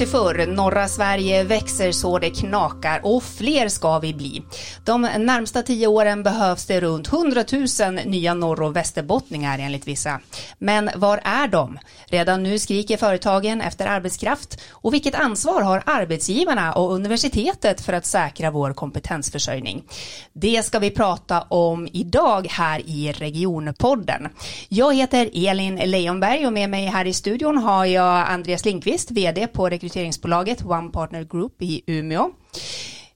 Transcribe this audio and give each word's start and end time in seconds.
till 0.00 0.08
förr, 0.08 0.46
norra 0.46 0.88
Sverige 0.88 1.44
växer 1.44 1.92
så 1.92 2.18
det 2.18 2.30
knakar 2.30 3.00
och 3.02 3.22
fler 3.22 3.68
ska 3.68 3.98
vi 3.98 4.14
bli. 4.14 4.42
De 4.84 5.02
närmsta 5.02 5.62
tio 5.62 5.86
åren 5.86 6.22
behövs 6.22 6.66
det 6.66 6.80
runt 6.80 7.12
100 7.12 7.44
000 7.80 7.94
nya 8.06 8.34
norr 8.34 8.62
och 8.62 8.76
västerbottningar 8.76 9.58
enligt 9.58 9.88
vissa. 9.88 10.20
Men 10.58 10.90
var 10.94 11.20
är 11.24 11.48
de? 11.48 11.78
Redan 12.06 12.42
nu 12.42 12.58
skriker 12.58 12.96
företagen 12.96 13.60
efter 13.60 13.86
arbetskraft 13.86 14.60
och 14.70 14.94
vilket 14.94 15.14
ansvar 15.14 15.62
har 15.62 15.82
arbetsgivarna 15.86 16.72
och 16.72 16.92
universitetet 16.92 17.80
för 17.80 17.92
att 17.92 18.06
säkra 18.06 18.50
vår 18.50 18.72
kompetensförsörjning? 18.72 19.82
Det 20.32 20.62
ska 20.62 20.78
vi 20.78 20.90
prata 20.90 21.42
om 21.42 21.88
idag 21.92 22.46
här 22.50 22.80
i 22.86 23.12
Regionpodden. 23.12 24.28
Jag 24.68 24.94
heter 24.94 25.30
Elin 25.34 25.76
Leonberg 25.76 26.46
och 26.46 26.52
med 26.52 26.70
mig 26.70 26.86
här 26.86 27.04
i 27.04 27.12
studion 27.12 27.58
har 27.58 27.84
jag 27.84 28.28
Andreas 28.28 28.64
Lindqvist, 28.64 29.10
vd 29.10 29.46
på 29.46 29.68
rekryteringsbolaget 29.90 30.64
One 30.64 30.90
Partner 30.90 31.24
Group 31.24 31.62
i 31.62 31.82
Umeå. 31.86 32.30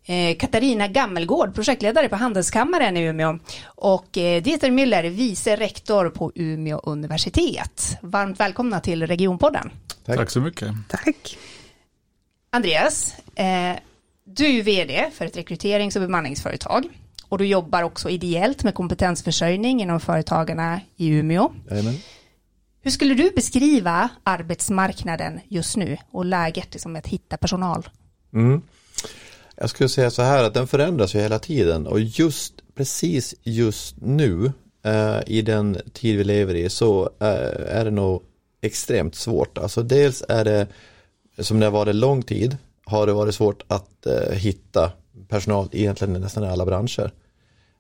Eh, 0.07 0.37
Katarina 0.37 0.89
Gammelgård, 0.89 1.55
projektledare 1.55 2.09
på 2.09 2.17
Handelskammaren 2.17 2.97
i 2.97 3.01
Umeå 3.01 3.39
och 3.67 4.19
eh, 4.19 4.43
Dieter 4.43 4.71
Müller, 4.71 5.11
vice 5.11 5.57
rektor 5.57 6.11
på 6.11 6.33
Umeå 6.35 6.79
universitet. 6.79 7.99
Varmt 8.03 8.41
välkomna 8.41 8.81
till 8.81 9.07
Regionpodden. 9.07 9.71
Tack, 10.07 10.17
Tack 10.17 10.31
så 10.31 10.41
mycket. 10.41 10.69
Tack. 10.89 11.39
Andreas, 12.51 13.15
eh, 13.35 13.77
du 14.25 14.59
är 14.59 14.63
vd 14.63 15.11
för 15.15 15.25
ett 15.25 15.37
rekryterings 15.37 15.97
och 15.97 16.03
bemanningsföretag 16.03 16.85
och 17.29 17.39
du 17.39 17.47
jobbar 17.47 17.83
också 17.83 18.11
ideellt 18.11 18.65
med 18.65 18.75
kompetensförsörjning 18.75 19.83
inom 19.83 20.01
företagarna 20.01 20.81
i 20.97 21.09
Umeå. 21.09 21.53
Amen. 21.71 21.95
Hur 22.85 22.91
skulle 22.91 23.15
du 23.15 23.31
beskriva 23.31 24.09
arbetsmarknaden 24.23 25.41
just 25.49 25.77
nu 25.77 25.97
och 26.11 26.25
läget 26.25 26.73
liksom 26.73 26.97
att 26.97 27.07
hitta 27.07 27.37
personal? 27.37 27.89
Mm. 28.33 28.63
Jag 29.57 29.71
skulle 29.71 29.89
säga 29.89 30.11
så 30.11 30.23
här 30.23 30.45
att 30.45 30.55
den 30.55 30.67
förändras 30.67 31.15
ju 31.15 31.19
hela 31.19 31.39
tiden 31.39 31.87
och 31.87 32.01
just 32.01 32.55
precis 32.75 33.35
just 33.43 33.97
nu 34.01 34.53
eh, 34.83 35.19
i 35.27 35.43
den 35.43 35.79
tid 35.93 36.17
vi 36.17 36.25
lever 36.25 36.55
i 36.55 36.69
så 36.69 37.11
eh, 37.21 37.77
är 37.79 37.85
det 37.85 37.91
nog 37.91 38.23
extremt 38.63 39.15
svårt. 39.15 39.59
Alltså 39.59 39.83
dels 39.83 40.25
är 40.29 40.45
det 40.45 40.67
som 41.39 41.61
det 41.61 41.67
har 41.67 41.71
varit 41.71 41.95
lång 41.95 42.23
tid 42.23 42.57
har 42.85 43.07
det 43.07 43.13
varit 43.13 43.35
svårt 43.35 43.63
att 43.69 44.07
eh, 44.07 44.33
hitta 44.33 44.93
personal 45.29 45.69
egentligen 45.73 46.17
i 46.17 46.19
nästan 46.19 46.45
alla 46.45 46.67
branscher. 46.67 47.11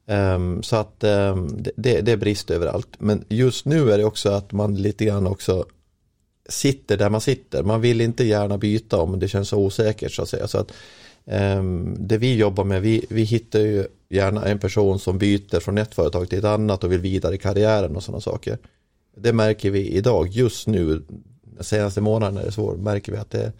Um, 0.06 0.62
så 0.62 0.76
att 0.76 1.04
um, 1.04 1.62
det, 1.76 2.00
det 2.00 2.12
är 2.12 2.16
brist 2.16 2.50
överallt. 2.50 2.88
Men 2.98 3.24
just 3.28 3.64
nu 3.64 3.92
är 3.92 3.98
det 3.98 4.04
också 4.04 4.30
att 4.30 4.52
man 4.52 4.74
lite 4.74 5.04
grann 5.04 5.26
också 5.26 5.66
sitter 6.48 6.96
där 6.96 7.10
man 7.10 7.20
sitter. 7.20 7.62
Man 7.62 7.80
vill 7.80 8.00
inte 8.00 8.24
gärna 8.24 8.58
byta 8.58 8.98
om 8.98 9.18
det 9.18 9.28
känns 9.28 9.48
så 9.48 9.58
osäkert 9.58 10.12
så 10.12 10.22
att 10.22 10.28
säga. 10.28 10.48
Så 10.48 10.58
att, 10.58 10.72
um, 11.24 11.96
det 11.98 12.18
vi 12.18 12.34
jobbar 12.36 12.64
med, 12.64 12.82
vi, 12.82 13.06
vi 13.08 13.22
hittar 13.22 13.60
ju 13.60 13.86
gärna 14.08 14.44
en 14.44 14.58
person 14.58 14.98
som 14.98 15.18
byter 15.18 15.60
från 15.60 15.78
ett 15.78 15.94
företag 15.94 16.28
till 16.28 16.38
ett 16.38 16.44
annat 16.44 16.84
och 16.84 16.92
vill 16.92 17.00
vidare 17.00 17.34
i 17.34 17.38
karriären 17.38 17.96
och 17.96 18.02
sådana 18.02 18.20
saker. 18.20 18.58
Det 19.16 19.32
märker 19.32 19.70
vi 19.70 19.88
idag, 19.88 20.28
just 20.28 20.66
nu, 20.66 21.02
senaste 21.60 22.00
månaden 22.00 22.38
är 22.38 22.44
det 22.44 22.52
så, 22.52 22.76
märker 22.76 23.12
vi 23.12 23.18
att 23.18 23.30
det, 23.30 23.52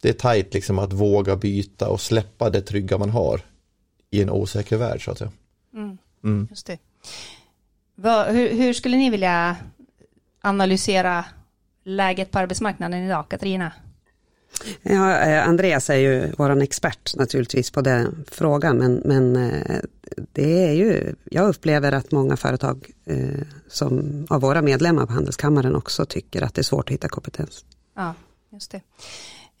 det 0.00 0.08
är 0.08 0.12
tajt 0.12 0.54
liksom 0.54 0.78
att 0.78 0.92
våga 0.92 1.36
byta 1.36 1.88
och 1.88 2.00
släppa 2.00 2.50
det 2.50 2.60
trygga 2.60 2.98
man 2.98 3.10
har 3.10 3.40
i 4.10 4.22
en 4.22 4.30
osäker 4.30 4.76
värld 4.76 5.04
så 5.04 5.10
att 5.10 5.18
säga. 5.18 5.32
Mm. 5.74 5.98
Mm. 6.24 6.46
Just 6.50 6.66
det. 6.66 6.78
Vad, 7.94 8.26
hur, 8.26 8.48
hur, 8.48 8.72
skulle 8.72 8.96
ni 8.96 9.10
vilja 9.10 9.56
analysera 10.40 11.24
läget 11.84 12.30
på 12.30 12.38
arbetsmarknaden 12.38 13.02
idag, 13.02 13.28
Katarina? 13.28 13.72
Ja, 14.82 15.18
eh, 15.18 15.48
Andreas 15.48 15.90
är 15.90 15.96
ju 15.96 16.32
vår 16.38 16.62
expert 16.62 17.16
naturligtvis 17.16 17.70
på 17.70 17.80
den 17.80 18.24
frågan, 18.30 18.78
men, 18.78 18.94
men 19.04 19.36
eh, 19.36 19.80
det 20.32 20.68
är 20.68 20.72
ju, 20.72 21.14
jag 21.24 21.48
upplever 21.48 21.92
att 21.92 22.12
många 22.12 22.36
företag 22.36 22.90
eh, 23.04 23.46
som 23.68 24.26
av 24.30 24.40
våra 24.40 24.62
medlemmar 24.62 25.06
på 25.06 25.12
Handelskammaren 25.12 25.76
också 25.76 26.04
tycker 26.04 26.42
att 26.42 26.54
det 26.54 26.60
är 26.60 26.64
svårt 26.64 26.88
att 26.88 26.94
hitta 26.94 27.08
kompetens. 27.08 27.64
Ja, 27.96 28.14
just 28.50 28.70
det. 28.70 28.80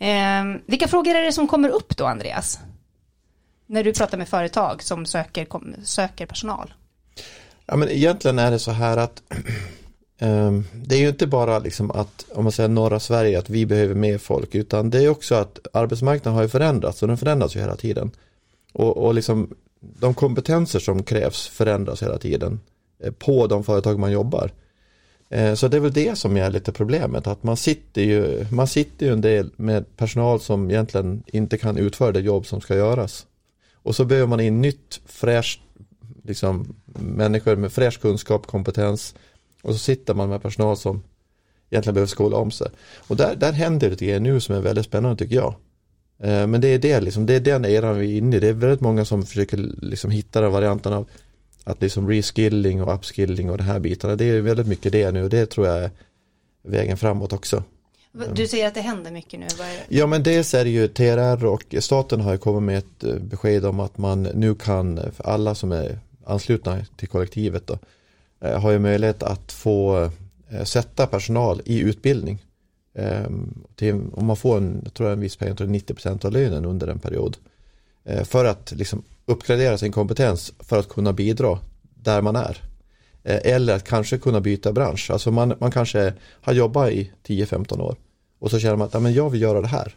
Eh, 0.06 0.44
vilka 0.66 0.88
frågor 0.88 1.14
är 1.14 1.22
det 1.22 1.32
som 1.32 1.48
kommer 1.48 1.68
upp 1.68 1.96
då, 1.96 2.06
Andreas? 2.06 2.60
När 3.72 3.84
du 3.84 3.92
pratar 3.92 4.18
med 4.18 4.28
företag 4.28 4.82
som 4.82 5.06
söker, 5.06 5.46
söker 5.84 6.26
personal? 6.26 6.74
Ja, 7.66 7.76
men 7.76 7.88
egentligen 7.88 8.38
är 8.38 8.50
det 8.50 8.58
så 8.58 8.70
här 8.70 8.96
att 8.96 9.22
um, 10.20 10.64
det 10.86 10.94
är 10.94 10.98
ju 10.98 11.08
inte 11.08 11.26
bara 11.26 11.58
liksom 11.58 11.90
att, 11.90 12.24
om 12.34 12.44
man 12.44 12.52
säger 12.52 12.68
norra 12.68 13.00
Sverige, 13.00 13.38
att 13.38 13.50
vi 13.50 13.66
behöver 13.66 13.94
mer 13.94 14.18
folk, 14.18 14.54
utan 14.54 14.90
det 14.90 15.04
är 15.04 15.08
också 15.08 15.34
att 15.34 15.58
arbetsmarknaden 15.72 16.34
har 16.34 16.42
ju 16.42 16.48
förändrats 16.48 17.02
och 17.02 17.08
den 17.08 17.16
förändras 17.16 17.56
ju 17.56 17.60
hela 17.60 17.76
tiden. 17.76 18.10
Och, 18.72 18.96
och 18.96 19.14
liksom 19.14 19.54
de 19.80 20.14
kompetenser 20.14 20.78
som 20.78 21.02
krävs 21.02 21.48
förändras 21.48 22.02
hela 22.02 22.18
tiden 22.18 22.60
eh, 23.04 23.12
på 23.12 23.46
de 23.46 23.64
företag 23.64 23.98
man 23.98 24.12
jobbar. 24.12 24.50
Eh, 25.30 25.54
så 25.54 25.68
det 25.68 25.76
är 25.76 25.80
väl 25.80 25.92
det 25.92 26.18
som 26.18 26.36
är 26.36 26.50
lite 26.50 26.72
problemet, 26.72 27.26
att 27.26 27.42
man 27.42 27.56
sitter 27.56 28.02
ju, 28.02 28.46
man 28.50 28.66
sitter 28.66 29.06
ju 29.06 29.12
en 29.12 29.20
del 29.20 29.50
med 29.56 29.96
personal 29.96 30.40
som 30.40 30.70
egentligen 30.70 31.22
inte 31.26 31.58
kan 31.58 31.76
utföra 31.76 32.12
det 32.12 32.20
jobb 32.20 32.46
som 32.46 32.60
ska 32.60 32.76
göras. 32.76 33.26
Och 33.82 33.96
så 33.96 34.04
behöver 34.04 34.28
man 34.28 34.40
in 34.40 34.60
nytt 34.60 35.00
fräscht, 35.06 35.60
liksom 36.22 36.74
människor 37.00 37.56
med 37.56 37.72
fräsch 37.72 38.00
kunskap, 38.00 38.46
kompetens. 38.46 39.14
Och 39.62 39.72
så 39.72 39.78
sitter 39.78 40.14
man 40.14 40.28
med 40.28 40.42
personal 40.42 40.76
som 40.76 41.02
egentligen 41.70 41.94
behöver 41.94 42.08
skola 42.08 42.36
om 42.36 42.50
sig. 42.50 42.70
Och 43.08 43.16
där, 43.16 43.36
där 43.36 43.52
händer 43.52 43.90
det 43.90 44.00
grejer 44.00 44.20
nu 44.20 44.40
som 44.40 44.54
är 44.54 44.60
väldigt 44.60 44.84
spännande 44.84 45.16
tycker 45.16 45.36
jag. 45.36 45.54
Eh, 46.18 46.46
men 46.46 46.60
det 46.60 46.68
är 46.68 46.78
det 46.78 47.00
liksom, 47.00 47.26
det 47.26 47.34
är 47.34 47.40
den 47.40 47.64
eran 47.64 47.98
vi 47.98 48.12
är 48.12 48.18
inne 48.18 48.36
i. 48.36 48.40
Det 48.40 48.48
är 48.48 48.52
väldigt 48.52 48.80
många 48.80 49.04
som 49.04 49.26
försöker 49.26 49.56
liksom 49.82 50.10
hitta 50.10 50.40
den 50.40 50.52
varianten 50.52 50.92
av 50.92 51.08
att 51.64 51.82
liksom 51.82 52.08
reskilling 52.08 52.82
och 52.82 52.94
upskilling 52.94 53.50
och 53.50 53.58
de 53.58 53.64
här 53.64 53.80
bitarna. 53.80 54.16
Det 54.16 54.24
är 54.24 54.40
väldigt 54.40 54.66
mycket 54.66 54.92
det 54.92 55.10
nu 55.10 55.22
och 55.22 55.30
det 55.30 55.46
tror 55.46 55.66
jag 55.66 55.84
är 55.84 55.90
vägen 56.62 56.96
framåt 56.96 57.32
också. 57.32 57.62
Du 58.12 58.48
säger 58.48 58.68
att 58.68 58.74
det 58.74 58.80
händer 58.80 59.10
mycket 59.10 59.40
nu. 59.40 59.46
Ja 59.88 60.06
men 60.06 60.22
dels 60.22 60.54
är 60.54 60.64
det 60.64 60.70
ju 60.70 60.88
TRR 60.88 61.44
och 61.44 61.74
staten 61.78 62.20
har 62.20 62.32
ju 62.32 62.38
kommit 62.38 62.62
med 62.62 62.78
ett 62.78 63.04
eh, 63.04 63.22
besked 63.22 63.64
om 63.64 63.80
att 63.80 63.98
man 63.98 64.22
nu 64.22 64.54
kan, 64.54 65.00
för 65.12 65.24
alla 65.24 65.54
som 65.54 65.72
är 65.72 65.98
anslutna 66.24 66.84
till 66.96 67.08
kollektivet 67.08 67.66
då, 67.66 67.78
eh, 68.40 68.60
har 68.60 68.70
ju 68.70 68.78
möjlighet 68.78 69.22
att 69.22 69.52
få 69.52 70.10
eh, 70.48 70.64
sätta 70.64 71.06
personal 71.06 71.62
i 71.64 71.80
utbildning. 71.80 72.44
Ehm, 72.94 73.64
om 74.12 74.26
man 74.26 74.36
får 74.36 74.56
en, 74.56 74.80
jag 74.84 74.94
tror 74.94 75.10
en 75.10 75.20
viss 75.20 75.36
peng, 75.36 75.54
90% 75.54 76.24
av 76.24 76.32
lönen 76.32 76.64
under 76.64 76.86
en 76.86 76.98
period. 76.98 77.36
För 78.24 78.44
att 78.44 78.72
liksom 78.72 79.02
uppgradera 79.26 79.78
sin 79.78 79.92
kompetens 79.92 80.52
för 80.58 80.78
att 80.78 80.88
kunna 80.88 81.12
bidra 81.12 81.58
där 81.94 82.22
man 82.22 82.36
är. 82.36 82.71
Eh, 83.24 83.40
eller 83.54 83.76
att 83.76 83.84
kanske 83.84 84.18
kunna 84.18 84.40
byta 84.40 84.72
bransch. 84.72 85.10
Alltså 85.10 85.30
man, 85.30 85.54
man 85.60 85.70
kanske 85.70 86.12
har 86.40 86.52
jobbat 86.52 86.90
i 86.90 87.10
10-15 87.26 87.80
år 87.80 87.96
och 88.38 88.50
så 88.50 88.58
känner 88.58 88.76
man 88.76 88.86
att 88.86 88.94
ja, 88.94 89.00
men 89.00 89.14
jag 89.14 89.30
vill 89.30 89.42
göra 89.42 89.60
det 89.60 89.66
här 89.66 89.94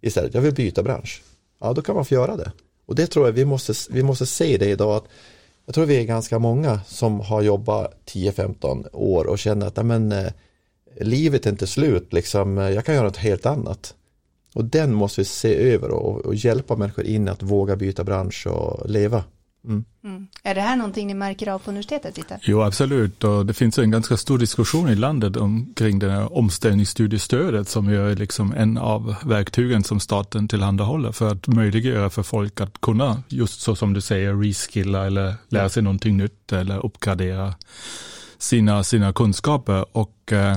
istället. 0.00 0.34
Jag 0.34 0.40
vill 0.40 0.54
byta 0.54 0.82
bransch. 0.82 1.22
Ja, 1.60 1.72
då 1.72 1.82
kan 1.82 1.94
man 1.94 2.04
få 2.04 2.14
göra 2.14 2.36
det. 2.36 2.52
Och 2.86 2.94
det 2.94 3.06
tror 3.06 3.26
jag 3.26 3.32
vi 3.32 3.44
måste, 3.44 3.72
vi 3.90 4.02
måste 4.02 4.26
se 4.26 4.56
det 4.56 4.70
idag. 4.70 4.96
Att 4.96 5.04
jag 5.66 5.74
tror 5.74 5.86
vi 5.86 5.96
är 5.96 6.04
ganska 6.04 6.38
många 6.38 6.80
som 6.86 7.20
har 7.20 7.42
jobbat 7.42 7.94
10-15 8.06 8.88
år 8.92 9.24
och 9.24 9.38
känner 9.38 9.66
att 9.66 9.76
ja, 9.76 9.82
men, 9.82 10.12
eh, 10.12 10.32
livet 11.00 11.46
är 11.46 11.50
inte 11.50 11.66
slut. 11.66 12.12
Liksom, 12.12 12.56
jag 12.56 12.84
kan 12.84 12.94
göra 12.94 13.06
något 13.06 13.16
helt 13.16 13.46
annat. 13.46 13.94
Och 14.54 14.64
den 14.64 14.94
måste 14.94 15.20
vi 15.20 15.24
se 15.24 15.54
över 15.54 15.90
och, 15.90 16.26
och 16.26 16.34
hjälpa 16.34 16.76
människor 16.76 17.04
in 17.04 17.28
att 17.28 17.42
våga 17.42 17.76
byta 17.76 18.04
bransch 18.04 18.46
och 18.46 18.90
leva. 18.90 19.24
Mm. 19.64 19.84
Mm. 20.04 20.26
Är 20.42 20.54
det 20.54 20.60
här 20.60 20.76
någonting 20.76 21.06
ni 21.06 21.14
märker 21.14 21.48
av 21.48 21.58
på 21.58 21.70
universitetet? 21.70 22.16
Lite? 22.16 22.38
Jo, 22.42 22.62
absolut. 22.62 23.24
Och 23.24 23.46
det 23.46 23.54
finns 23.54 23.78
en 23.78 23.90
ganska 23.90 24.16
stor 24.16 24.38
diskussion 24.38 24.88
i 24.88 24.94
landet 24.94 25.36
omkring 25.36 25.98
det 25.98 26.10
här 26.10 26.36
omställningsstudiestödet 26.36 27.68
som 27.68 27.88
är 27.88 28.16
liksom 28.16 28.52
en 28.52 28.78
av 28.78 29.14
verktygen 29.24 29.84
som 29.84 30.00
staten 30.00 30.48
tillhandahåller 30.48 31.12
för 31.12 31.32
att 31.32 31.46
möjliggöra 31.46 32.10
för 32.10 32.22
folk 32.22 32.60
att 32.60 32.80
kunna, 32.80 33.22
just 33.28 33.60
så 33.60 33.76
som 33.76 33.92
du 33.92 34.00
säger, 34.00 34.34
reskilla 34.34 35.06
eller 35.06 35.34
lära 35.48 35.68
sig 35.68 35.82
någonting 35.82 36.16
nytt 36.16 36.52
eller 36.52 36.86
uppgradera 36.86 37.54
sina, 38.38 38.84
sina 38.84 39.12
kunskaper. 39.12 39.84
Och 39.92 40.32
eh, 40.32 40.56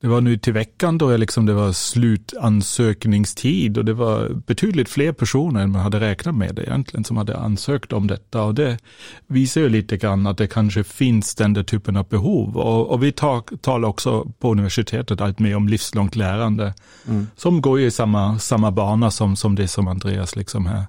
det 0.00 0.08
var 0.08 0.20
nu 0.20 0.38
till 0.38 0.52
veckan 0.52 0.98
då 0.98 1.16
liksom 1.16 1.46
det 1.46 1.54
var 1.54 1.72
slutansökningstid 1.72 3.78
och 3.78 3.84
det 3.84 3.92
var 3.92 4.28
betydligt 4.28 4.88
fler 4.88 5.12
personer 5.12 5.60
än 5.60 5.70
man 5.70 5.82
hade 5.82 6.00
räknat 6.00 6.34
med 6.34 6.54
det 6.54 6.62
egentligen 6.62 7.04
som 7.04 7.16
hade 7.16 7.36
ansökt 7.36 7.92
om 7.92 8.06
detta 8.06 8.42
och 8.42 8.54
det 8.54 8.78
visar 9.26 9.60
ju 9.60 9.68
lite 9.68 9.96
grann 9.96 10.26
att 10.26 10.38
det 10.38 10.46
kanske 10.46 10.84
finns 10.84 11.34
den 11.34 11.52
där 11.52 11.62
typen 11.62 11.96
av 11.96 12.08
behov 12.08 12.56
och, 12.56 12.90
och 12.90 13.02
vi 13.02 13.12
tar, 13.12 13.56
talar 13.56 13.88
också 13.88 14.32
på 14.38 14.52
universitetet 14.52 15.20
allt 15.20 15.38
mer 15.38 15.56
om 15.56 15.68
livslångt 15.68 16.16
lärande 16.16 16.74
mm. 17.08 17.26
som 17.36 17.60
går 17.60 17.80
i 17.80 17.90
samma, 17.90 18.38
samma 18.38 18.70
bana 18.70 19.10
som, 19.10 19.36
som 19.36 19.54
det 19.54 19.68
som 19.68 19.88
Andreas 19.88 20.36
liksom 20.36 20.66
här 20.66 20.84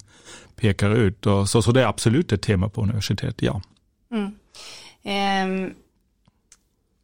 pekar 0.55 0.91
ut 0.91 1.25
och 1.25 1.49
så, 1.49 1.61
så 1.61 1.71
det 1.71 1.81
är 1.81 1.87
absolut 1.87 2.31
ett 2.31 2.41
tema 2.41 2.69
på 2.69 2.81
universitetet, 2.81 3.41
ja. 3.41 3.61
Mm. 4.11 4.31
Um 5.63 5.73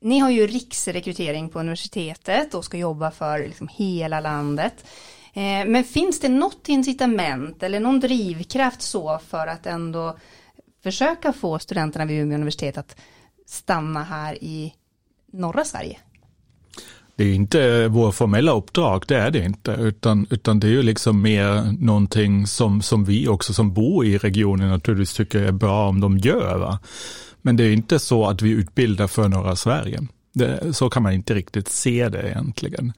ni 0.07 0.19
har 0.19 0.29
ju 0.29 0.47
riksrekrytering 0.47 1.49
på 1.49 1.59
universitetet 1.59 2.53
och 2.53 2.65
ska 2.65 2.77
jobba 2.77 3.11
för 3.11 3.39
liksom 3.39 3.67
hela 3.71 4.19
landet. 4.19 4.85
Eh, 5.33 5.65
men 5.67 5.83
finns 5.83 6.19
det 6.19 6.29
något 6.29 6.69
incitament 6.69 7.63
eller 7.63 7.79
någon 7.79 7.99
drivkraft 7.99 8.81
så 8.81 9.19
för 9.27 9.47
att 9.47 9.65
ändå 9.65 10.17
försöka 10.83 11.33
få 11.33 11.59
studenterna 11.59 12.05
vid 12.05 12.21
Umeå 12.21 12.35
universitet 12.35 12.77
att 12.77 12.95
stanna 13.45 14.03
här 14.03 14.43
i 14.43 14.73
norra 15.33 15.65
Sverige? 15.65 15.97
Det 17.17 17.23
är 17.23 17.33
inte 17.33 17.87
vår 17.87 18.11
formella 18.11 18.51
uppdrag, 18.51 19.03
det 19.07 19.15
är 19.15 19.31
det 19.31 19.45
inte, 19.45 19.71
utan, 19.71 20.27
utan 20.29 20.59
det 20.59 20.67
är 20.67 20.71
ju 20.71 20.83
liksom 20.83 21.21
mer 21.21 21.75
någonting 21.79 22.47
som, 22.47 22.81
som 22.81 23.05
vi 23.05 23.27
också 23.27 23.53
som 23.53 23.73
bor 23.73 24.05
i 24.05 24.17
regionen 24.17 24.69
naturligtvis 24.69 25.13
tycker 25.13 25.43
är 25.43 25.51
bra 25.51 25.89
om 25.89 25.99
de 25.99 26.17
gör. 26.17 26.57
Va? 26.57 26.79
Men 27.41 27.57
det 27.57 27.63
är 27.63 27.73
inte 27.73 27.99
så 27.99 28.25
att 28.25 28.41
vi 28.41 28.49
utbildar 28.49 29.07
för 29.07 29.29
norra 29.29 29.55
Sverige. 29.55 30.07
Det, 30.33 30.75
så 30.75 30.89
kan 30.89 31.03
man 31.03 31.13
inte 31.13 31.35
riktigt 31.35 31.67
se 31.67 32.09
det 32.09 32.29
egentligen. 32.29 32.93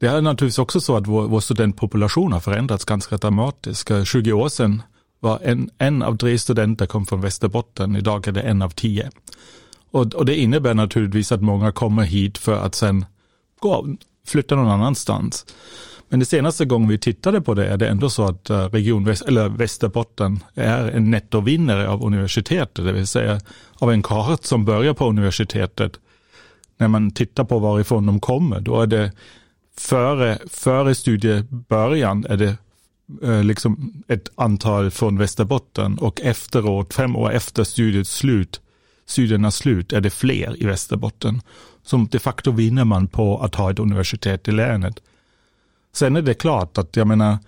Det 0.00 0.06
är 0.06 0.20
naturligtvis 0.20 0.58
också 0.58 0.80
så 0.80 0.96
att 0.96 1.06
vår, 1.06 1.28
vår 1.28 1.40
studentpopulation 1.40 2.32
har 2.32 2.40
förändrats 2.40 2.84
ganska 2.84 3.16
dramatiskt. 3.16 3.90
20 4.04 4.32
år 4.32 4.48
sedan 4.48 4.82
var 5.20 5.40
en, 5.42 5.70
en 5.78 6.02
av 6.02 6.16
tre 6.16 6.38
studenter 6.38 6.86
kom 6.86 7.06
från 7.06 7.20
Västerbotten, 7.20 7.96
idag 7.96 8.28
är 8.28 8.32
det 8.32 8.42
en 8.42 8.62
av 8.62 8.70
tio. 8.70 9.10
Och, 9.90 10.14
och 10.14 10.26
det 10.26 10.36
innebär 10.36 10.74
naturligtvis 10.74 11.32
att 11.32 11.42
många 11.42 11.72
kommer 11.72 12.02
hit 12.02 12.38
för 12.38 12.56
att 12.58 12.74
sen 12.74 13.04
gå, 13.64 13.96
flytta 14.26 14.56
någon 14.56 14.70
annanstans. 14.70 15.46
Men 16.08 16.20
det 16.20 16.26
senaste 16.26 16.64
gången 16.64 16.88
vi 16.88 16.98
tittade 16.98 17.40
på 17.40 17.54
det 17.54 17.66
är 17.66 17.76
det 17.76 17.88
ändå 17.88 18.10
så 18.10 18.24
att 18.24 18.50
eh, 18.50 18.68
region 18.68 19.04
Väst, 19.04 19.22
eller 19.22 19.48
Västerbotten 19.48 20.40
är 20.54 20.90
en 20.90 21.10
nettovinnare 21.10 21.88
av 21.88 22.04
universitetet, 22.04 22.84
det 22.84 22.92
vill 22.92 23.06
säga 23.06 23.40
av 23.74 23.92
en 23.92 24.02
kart 24.02 24.44
som 24.44 24.64
börjar 24.64 24.94
på 24.94 25.08
universitetet. 25.08 25.92
När 26.76 26.88
man 26.88 27.10
tittar 27.10 27.44
på 27.44 27.58
varifrån 27.58 28.06
de 28.06 28.20
kommer, 28.20 28.60
då 28.60 28.80
är 28.80 28.86
det 28.86 29.12
före, 29.78 30.38
före 30.50 30.94
studiebörjan 30.94 32.26
är 32.28 32.36
det 32.36 32.56
eh, 33.22 33.44
liksom 33.44 34.02
ett 34.08 34.28
antal 34.34 34.90
från 34.90 35.18
Västerbotten 35.18 35.98
och 35.98 36.20
efteråt, 36.20 36.94
fem 36.94 37.16
år 37.16 37.32
efter 37.32 37.64
studiets 37.64 38.14
slut, 38.16 38.60
studiernas 39.06 39.56
slut, 39.56 39.92
är 39.92 40.00
det 40.00 40.10
fler 40.10 40.62
i 40.62 40.66
Västerbotten. 40.66 41.40
Som 41.84 42.06
de 42.06 42.18
facto 42.18 42.50
vinner 42.50 42.84
man 42.84 43.08
på 43.08 43.38
att 43.38 43.54
ha 43.54 43.70
ett 43.70 43.78
universitet 43.78 44.48
i 44.48 44.52
länet. 44.52 44.94
Sen 45.92 46.16
är 46.16 46.22
det 46.22 46.34
klart 46.34 46.78
att 46.78 46.96
jag 46.96 47.06
menar, 47.06 47.38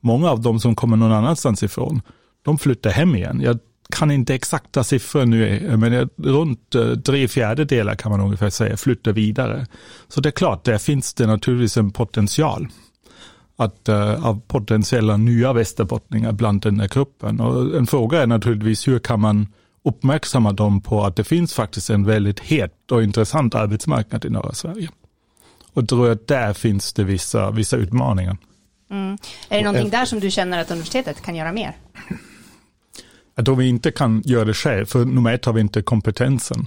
många 0.00 0.30
av 0.30 0.40
de 0.40 0.60
som 0.60 0.74
kommer 0.74 0.96
någon 0.96 1.12
annanstans 1.12 1.62
ifrån, 1.62 2.02
de 2.42 2.58
flyttar 2.58 2.90
hem 2.90 3.14
igen. 3.14 3.40
Jag 3.40 3.58
kan 3.96 4.10
inte 4.10 4.34
exakta 4.34 4.84
siffror 4.84 5.24
nu, 5.26 5.76
men 5.76 6.08
runt 6.16 6.74
eh, 6.74 6.94
tre 6.94 7.28
fjärdedelar 7.28 7.94
kan 7.94 8.10
man 8.10 8.20
ungefär 8.20 8.50
säga 8.50 8.76
flyttar 8.76 9.12
vidare. 9.12 9.66
Så 10.08 10.20
det 10.20 10.28
är 10.28 10.30
klart, 10.30 10.64
där 10.64 10.78
finns 10.78 11.14
det 11.14 11.26
naturligtvis 11.26 11.76
en 11.76 11.90
potential 11.90 12.68
att, 13.58 13.88
uh, 13.88 14.26
av 14.26 14.40
potentiella 14.46 15.16
nya 15.16 15.52
västerbottningar 15.52 16.32
bland 16.32 16.62
den 16.62 16.80
här 16.80 16.88
gruppen. 16.88 17.40
Och 17.40 17.76
en 17.76 17.86
fråga 17.86 18.22
är 18.22 18.26
naturligtvis 18.26 18.88
hur 18.88 18.98
kan 18.98 19.20
man 19.20 19.46
uppmärksamma 19.88 20.52
dem 20.52 20.80
på 20.80 21.04
att 21.04 21.16
det 21.16 21.24
finns 21.24 21.54
faktiskt 21.54 21.90
en 21.90 22.04
väldigt 22.04 22.40
het 22.40 22.92
och 22.92 23.02
intressant 23.02 23.54
arbetsmarknad 23.54 24.24
i 24.24 24.30
norra 24.30 24.52
Sverige. 24.52 24.88
Och 25.72 25.88
tror 25.88 26.10
att 26.10 26.26
där 26.26 26.52
finns 26.52 26.92
det 26.92 27.04
vissa, 27.04 27.50
vissa 27.50 27.76
utmaningar. 27.76 28.36
Mm. 28.90 29.18
Är 29.48 29.58
det 29.58 29.64
någonting 29.64 29.90
där 29.90 30.04
som 30.04 30.20
du 30.20 30.30
känner 30.30 30.60
att 30.60 30.70
universitetet 30.70 31.22
kan 31.22 31.36
göra 31.36 31.52
mer? 31.52 31.76
Jag 33.34 33.44
tror 33.44 33.56
vi 33.56 33.68
inte 33.68 33.90
kan 33.90 34.22
göra 34.24 34.44
det 34.44 34.54
själv, 34.54 34.86
för 34.86 35.04
nummer 35.04 35.34
ett 35.34 35.44
har 35.44 35.52
vi 35.52 35.60
inte 35.60 35.82
kompetensen. 35.82 36.66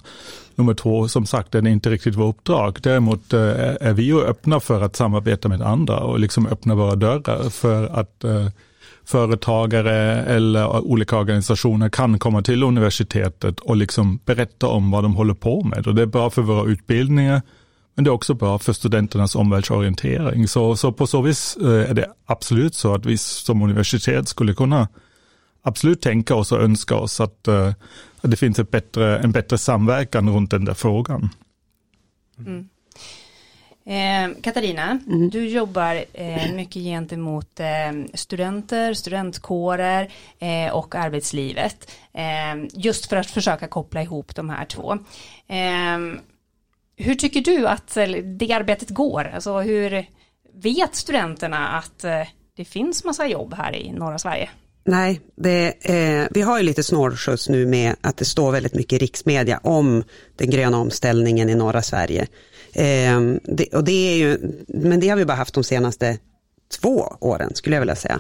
Nummer 0.56 0.74
två, 0.74 1.08
som 1.08 1.26
sagt, 1.26 1.56
är 1.56 1.62
det 1.62 1.70
inte 1.70 1.90
riktigt 1.90 2.16
vårt 2.16 2.36
uppdrag. 2.36 2.78
Däremot 2.82 3.34
eh, 3.34 3.40
är 3.82 3.94
vi 3.94 4.04
ju 4.04 4.22
öppna 4.22 4.60
för 4.60 4.82
att 4.82 4.96
samarbeta 4.96 5.50
med 5.50 5.62
andra 5.62 6.00
och 6.00 6.20
liksom 6.20 6.48
öppna 6.48 6.76
våra 6.76 6.96
dörrar 6.96 7.50
för 7.50 7.88
att 7.88 8.24
uh, 8.26 8.48
företagare 9.06 10.24
eller 10.24 10.80
olika 10.80 11.18
organisationer 11.18 11.89
kan 11.89 12.19
komma 12.19 12.42
till 12.42 12.63
universitetet 12.63 13.59
och 13.59 13.75
liksom 13.75 14.19
berätta 14.25 14.68
om 14.68 14.92
vad 14.92 15.03
de 15.03 15.15
håller 15.15 15.33
på 15.33 15.63
med. 15.63 15.88
Och 15.88 15.95
det 15.95 16.01
är 16.01 16.06
bra 16.06 16.30
för 16.30 16.42
våra 16.42 16.71
utbildningar, 16.71 17.42
men 17.95 18.03
det 18.03 18.09
är 18.09 18.13
också 18.13 18.33
bra 18.33 18.59
för 18.59 18.74
studenternas 18.74 19.36
omvärldsorientering. 19.36 20.48
Så, 20.48 20.75
så 20.75 20.92
på 20.92 21.07
så 21.07 21.21
vis 21.21 21.57
eh, 21.62 21.89
är 21.89 21.94
det 21.94 22.07
absolut 22.25 22.75
så 22.75 22.94
att 22.94 23.06
vi 23.06 23.18
som 23.18 23.62
universitet 23.62 24.27
skulle 24.27 24.53
kunna 24.53 24.88
absolut 25.62 26.01
tänka 26.01 26.36
oss 26.36 26.51
och 26.51 26.62
önska 26.62 26.95
oss 26.95 27.21
att, 27.21 27.48
eh, 27.48 27.68
att 28.21 28.31
det 28.31 28.38
finns 28.38 28.59
ett 28.59 28.71
bättre, 28.71 29.19
en 29.19 29.31
bättre 29.31 29.57
samverkan 29.57 30.30
runt 30.30 30.51
den 30.51 30.65
där 30.65 30.74
frågan. 30.74 31.30
Mm. 32.38 32.69
Eh, 33.86 34.42
Katarina, 34.42 35.00
mm. 35.07 35.30
du 35.30 35.48
jobbar 35.48 36.04
eh, 36.13 36.54
mycket 36.54 36.81
gentemot 36.81 37.60
eh, 37.60 37.66
studenter, 38.13 38.94
studentkårer 38.94 40.12
eh, 40.39 40.74
och 40.74 40.95
arbetslivet. 40.95 41.92
Eh, 42.13 42.66
just 42.74 43.06
för 43.06 43.18
att 43.18 43.31
försöka 43.31 43.68
koppla 43.68 44.01
ihop 44.01 44.36
de 44.36 44.50
här 44.50 44.66
två. 44.66 44.94
Eh, 45.48 46.22
hur 46.95 47.16
tycker 47.16 47.42
du 47.42 47.68
att 47.68 47.98
det 48.24 48.54
arbetet 48.54 48.89
går? 48.89 49.31
Alltså 49.33 49.60
hur 49.60 50.06
vet 50.54 50.95
studenterna 50.95 51.68
att 51.68 52.00
det 52.57 52.66
finns 52.66 53.04
massa 53.04 53.27
jobb 53.27 53.54
här 53.54 53.75
i 53.75 53.92
norra 53.92 54.19
Sverige? 54.19 54.50
Nej, 54.84 55.22
det, 55.36 55.89
eh, 55.89 56.27
vi 56.31 56.42
har 56.42 56.57
ju 56.57 56.63
lite 56.63 56.84
snårskjuts 56.84 57.50
nu 57.50 57.66
med 57.66 57.95
att 58.01 58.18
det 58.18 58.25
står 58.25 58.51
väldigt 58.51 58.74
mycket 58.74 58.94
i 58.94 58.98
riksmedia 58.98 59.60
om 59.63 60.04
den 60.36 60.50
gröna 60.50 60.77
omställningen 60.77 61.50
i 61.50 61.56
norra 61.56 61.81
Sverige. 61.81 62.27
Eh, 62.74 63.22
det, 63.44 63.68
och 63.74 63.84
det 63.84 64.14
är 64.14 64.18
ju, 64.18 64.38
men 64.68 65.00
det 65.00 65.10
har 65.10 65.18
vi 65.18 65.26
bara 65.26 65.38
haft 65.38 65.54
de 65.54 65.64
senaste 65.64 66.18
två 66.72 67.16
åren 67.20 67.56
skulle 67.56 67.76
jag 67.76 67.82
vilja 67.82 67.96
säga. 67.96 68.20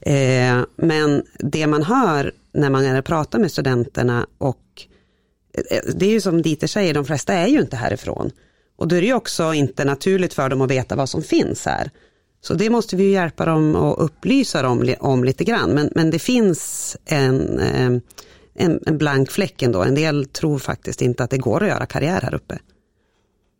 Eh, 0.00 0.64
men 0.76 1.22
det 1.38 1.66
man 1.66 1.82
hör 1.82 2.32
när 2.52 2.70
man 2.70 3.02
pratar 3.02 3.38
med 3.38 3.50
studenterna 3.50 4.26
och 4.38 4.58
eh, 5.54 5.76
eh, 5.76 5.82
det 5.94 6.06
är 6.06 6.10
ju 6.10 6.20
som 6.20 6.42
Dieter 6.42 6.66
säger, 6.66 6.94
de 6.94 7.04
flesta 7.04 7.32
är 7.32 7.46
ju 7.46 7.60
inte 7.60 7.76
härifrån. 7.76 8.30
Och 8.76 8.88
då 8.88 8.96
är 8.96 9.00
det 9.00 9.06
ju 9.06 9.14
också 9.14 9.54
inte 9.54 9.84
naturligt 9.84 10.34
för 10.34 10.48
dem 10.48 10.60
att 10.60 10.70
veta 10.70 10.96
vad 10.96 11.08
som 11.08 11.22
finns 11.22 11.66
här. 11.66 11.90
Så 12.40 12.54
det 12.54 12.70
måste 12.70 12.96
vi 12.96 13.12
hjälpa 13.12 13.44
dem 13.44 13.76
och 13.76 14.04
upplysa 14.04 14.62
dem 14.62 14.94
om 15.00 15.24
lite 15.24 15.44
grann. 15.44 15.70
Men, 15.70 15.90
men 15.94 16.10
det 16.10 16.18
finns 16.18 16.96
en, 17.04 17.58
eh, 17.58 17.90
en, 18.54 18.80
en 18.86 18.98
blank 18.98 19.30
fläck 19.30 19.62
ändå. 19.62 19.82
En 19.82 19.94
del 19.94 20.24
tror 20.24 20.58
faktiskt 20.58 21.02
inte 21.02 21.24
att 21.24 21.30
det 21.30 21.38
går 21.38 21.62
att 21.62 21.68
göra 21.68 21.86
karriär 21.86 22.20
här 22.20 22.34
uppe. 22.34 22.58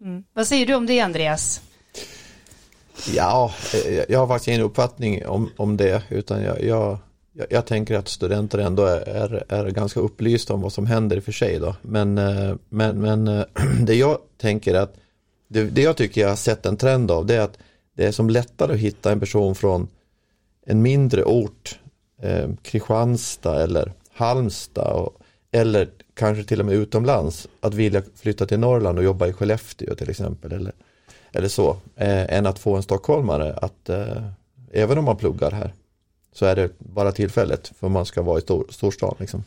Mm. 0.03 0.25
Vad 0.33 0.47
säger 0.47 0.67
du 0.67 0.75
om 0.75 0.87
det 0.87 1.01
Andreas? 1.01 1.61
Ja, 3.15 3.55
eh, 3.75 4.05
jag 4.09 4.19
har 4.19 4.27
faktiskt 4.27 4.49
ingen 4.49 4.61
uppfattning 4.61 5.27
om, 5.27 5.51
om 5.57 5.77
det 5.77 6.03
utan 6.09 6.43
jag, 6.43 6.65
jag, 6.65 6.99
jag 7.51 7.67
tänker 7.67 7.99
att 7.99 8.09
studenter 8.09 8.59
ändå 8.59 8.85
är, 8.85 9.45
är, 9.49 9.71
ganska 9.71 10.01
upplysta 10.01 10.55
om 10.55 10.61
vad 10.61 10.73
som 10.73 10.87
händer 10.87 11.17
i 11.17 11.19
och 11.19 11.25
för 11.25 11.33
sig. 11.33 11.59
Då. 11.59 11.77
Men, 11.83 12.19
eh, 12.19 12.55
men, 12.69 13.01
men 13.01 13.29
eh, 13.29 13.45
det 13.81 13.95
jag 13.95 14.19
tänker 14.37 14.75
att 14.75 14.95
det, 15.49 15.63
det 15.63 15.83
jag 15.83 15.97
tycker 15.97 16.21
jag 16.21 16.29
har 16.29 16.37
sett 16.37 16.67
en 16.67 16.77
trend 16.77 17.11
av 17.11 17.27
det 17.27 17.35
är 17.35 17.41
att 17.41 17.59
det 17.97 18.05
är 18.05 18.13
som 18.13 18.31
lättare 18.31 18.73
att 18.73 18.79
hitta 18.79 19.13
en 19.13 19.21
person 19.21 19.55
från 19.55 19.89
en 20.67 20.83
mindre 20.83 21.25
ort, 21.25 21.79
eh, 22.23 22.51
Kristianstad 22.63 23.63
eller 23.63 23.93
Halmstad 24.15 24.93
och, 24.93 25.17
eller 25.53 25.89
kanske 26.23 26.45
till 26.45 26.61
och 26.61 26.67
med 26.67 26.75
utomlands 26.75 27.49
att 27.61 27.75
vilja 27.75 28.02
flytta 28.14 28.47
till 28.47 28.59
Norrland 28.59 28.99
och 28.99 29.05
jobba 29.05 29.26
i 29.26 29.33
Skellefteå 29.33 29.95
till 29.95 30.11
exempel 30.11 30.52
eller, 30.52 30.73
eller 31.33 31.49
så, 31.49 31.71
eh, 31.97 32.35
än 32.37 32.47
att 32.47 32.59
få 32.59 32.76
en 32.76 32.83
stockholmare 32.83 33.55
att 33.55 33.88
eh, 33.88 34.26
även 34.73 34.99
om 34.99 35.05
man 35.05 35.17
pluggar 35.17 35.50
här 35.50 35.73
så 36.33 36.47
är 36.47 36.57
det 36.57 36.71
bara 36.79 37.12
tillfället 37.12 37.73
för 37.79 37.88
man 37.88 38.07
ska 38.07 38.23
vara 38.23 38.38
i 38.38 38.41
stor, 38.41 38.67
storstan. 38.71 39.14
Liksom. 39.19 39.45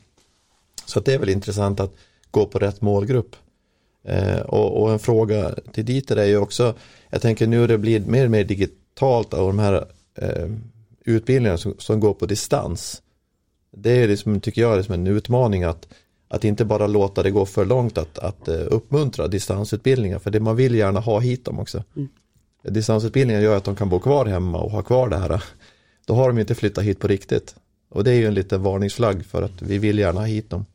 Så 0.86 1.00
det 1.00 1.14
är 1.14 1.20
väl 1.20 1.30
intressant 1.30 1.80
att 1.80 1.94
gå 2.32 2.46
på 2.46 2.60
rätt 2.60 2.82
målgrupp. 2.82 3.36
Eh, 4.04 4.40
och, 4.40 4.82
och, 4.82 4.92
en 4.92 5.00
fråga 5.00 5.56
till 5.72 5.86
Dieter 5.86 6.18
är 6.18 6.26
ju 6.26 6.38
också, 6.38 6.74
jag 7.10 7.22
tänker 7.22 7.48
nu 7.48 7.68
det 7.68 7.78
blir 7.78 8.00
mer 8.00 8.26
och 8.26 8.32
mer 8.32 8.44
digitalt 8.44 9.34
av 9.34 9.48
de 9.48 9.60
här 9.60 9.86
eh, 10.16 10.50
utbildningarna 11.06 11.58
som, 11.58 11.76
som, 11.78 12.00
går 12.00 12.14
på 12.14 12.26
distans. 12.26 13.02
Det 13.72 13.92
är 13.92 14.08
liksom, 14.08 14.42
tycker 14.42 14.62
jag, 14.62 14.78
liksom 14.78 14.94
en 14.94 15.08
utmaning 15.08 15.64
att, 15.64 15.88
att 16.36 16.44
inte 16.44 16.66
bara 16.66 16.88
låta 16.88 17.24
det 17.24 17.32
gå 17.32 17.46
för 17.46 17.66
långt 17.66 17.98
att, 17.98 18.20
att 18.20 18.50
uh, 18.50 18.56
uppmuntra 18.70 19.28
distansutbildningar, 19.28 20.20
för 20.20 20.32
det 20.32 20.40
man 20.40 20.56
vill 20.56 20.76
gärna 20.76 21.00
ha 21.00 21.20
hit 21.20 21.46
dem 21.46 21.60
också. 21.60 21.84
Mm. 21.96 22.10
Distansutbildningar 22.64 23.42
gör 23.42 23.58
att 23.58 23.64
de 23.64 23.76
kan 23.76 23.90
bo 23.90 24.00
kvar 24.00 24.26
hemma 24.26 24.58
och 24.58 24.72
ha 24.72 24.82
kvar 24.82 25.10
det 25.10 25.18
här. 25.18 25.44
Då 26.06 26.14
har 26.14 26.28
de 26.28 26.40
inte 26.40 26.56
flyttat 26.56 26.84
hit 26.84 27.00
på 27.00 27.08
riktigt. 27.08 27.56
Och 27.90 28.04
det 28.04 28.12
är 28.12 28.16
ju 28.16 28.28
en 28.28 28.34
liten 28.34 28.64
varningsflagg 28.64 29.26
för 29.26 29.42
att 29.42 29.62
vi 29.62 29.78
vill 29.78 30.00
gärna 30.00 30.20
ha 30.20 30.28
hit 30.28 30.50
dem. 30.50 30.66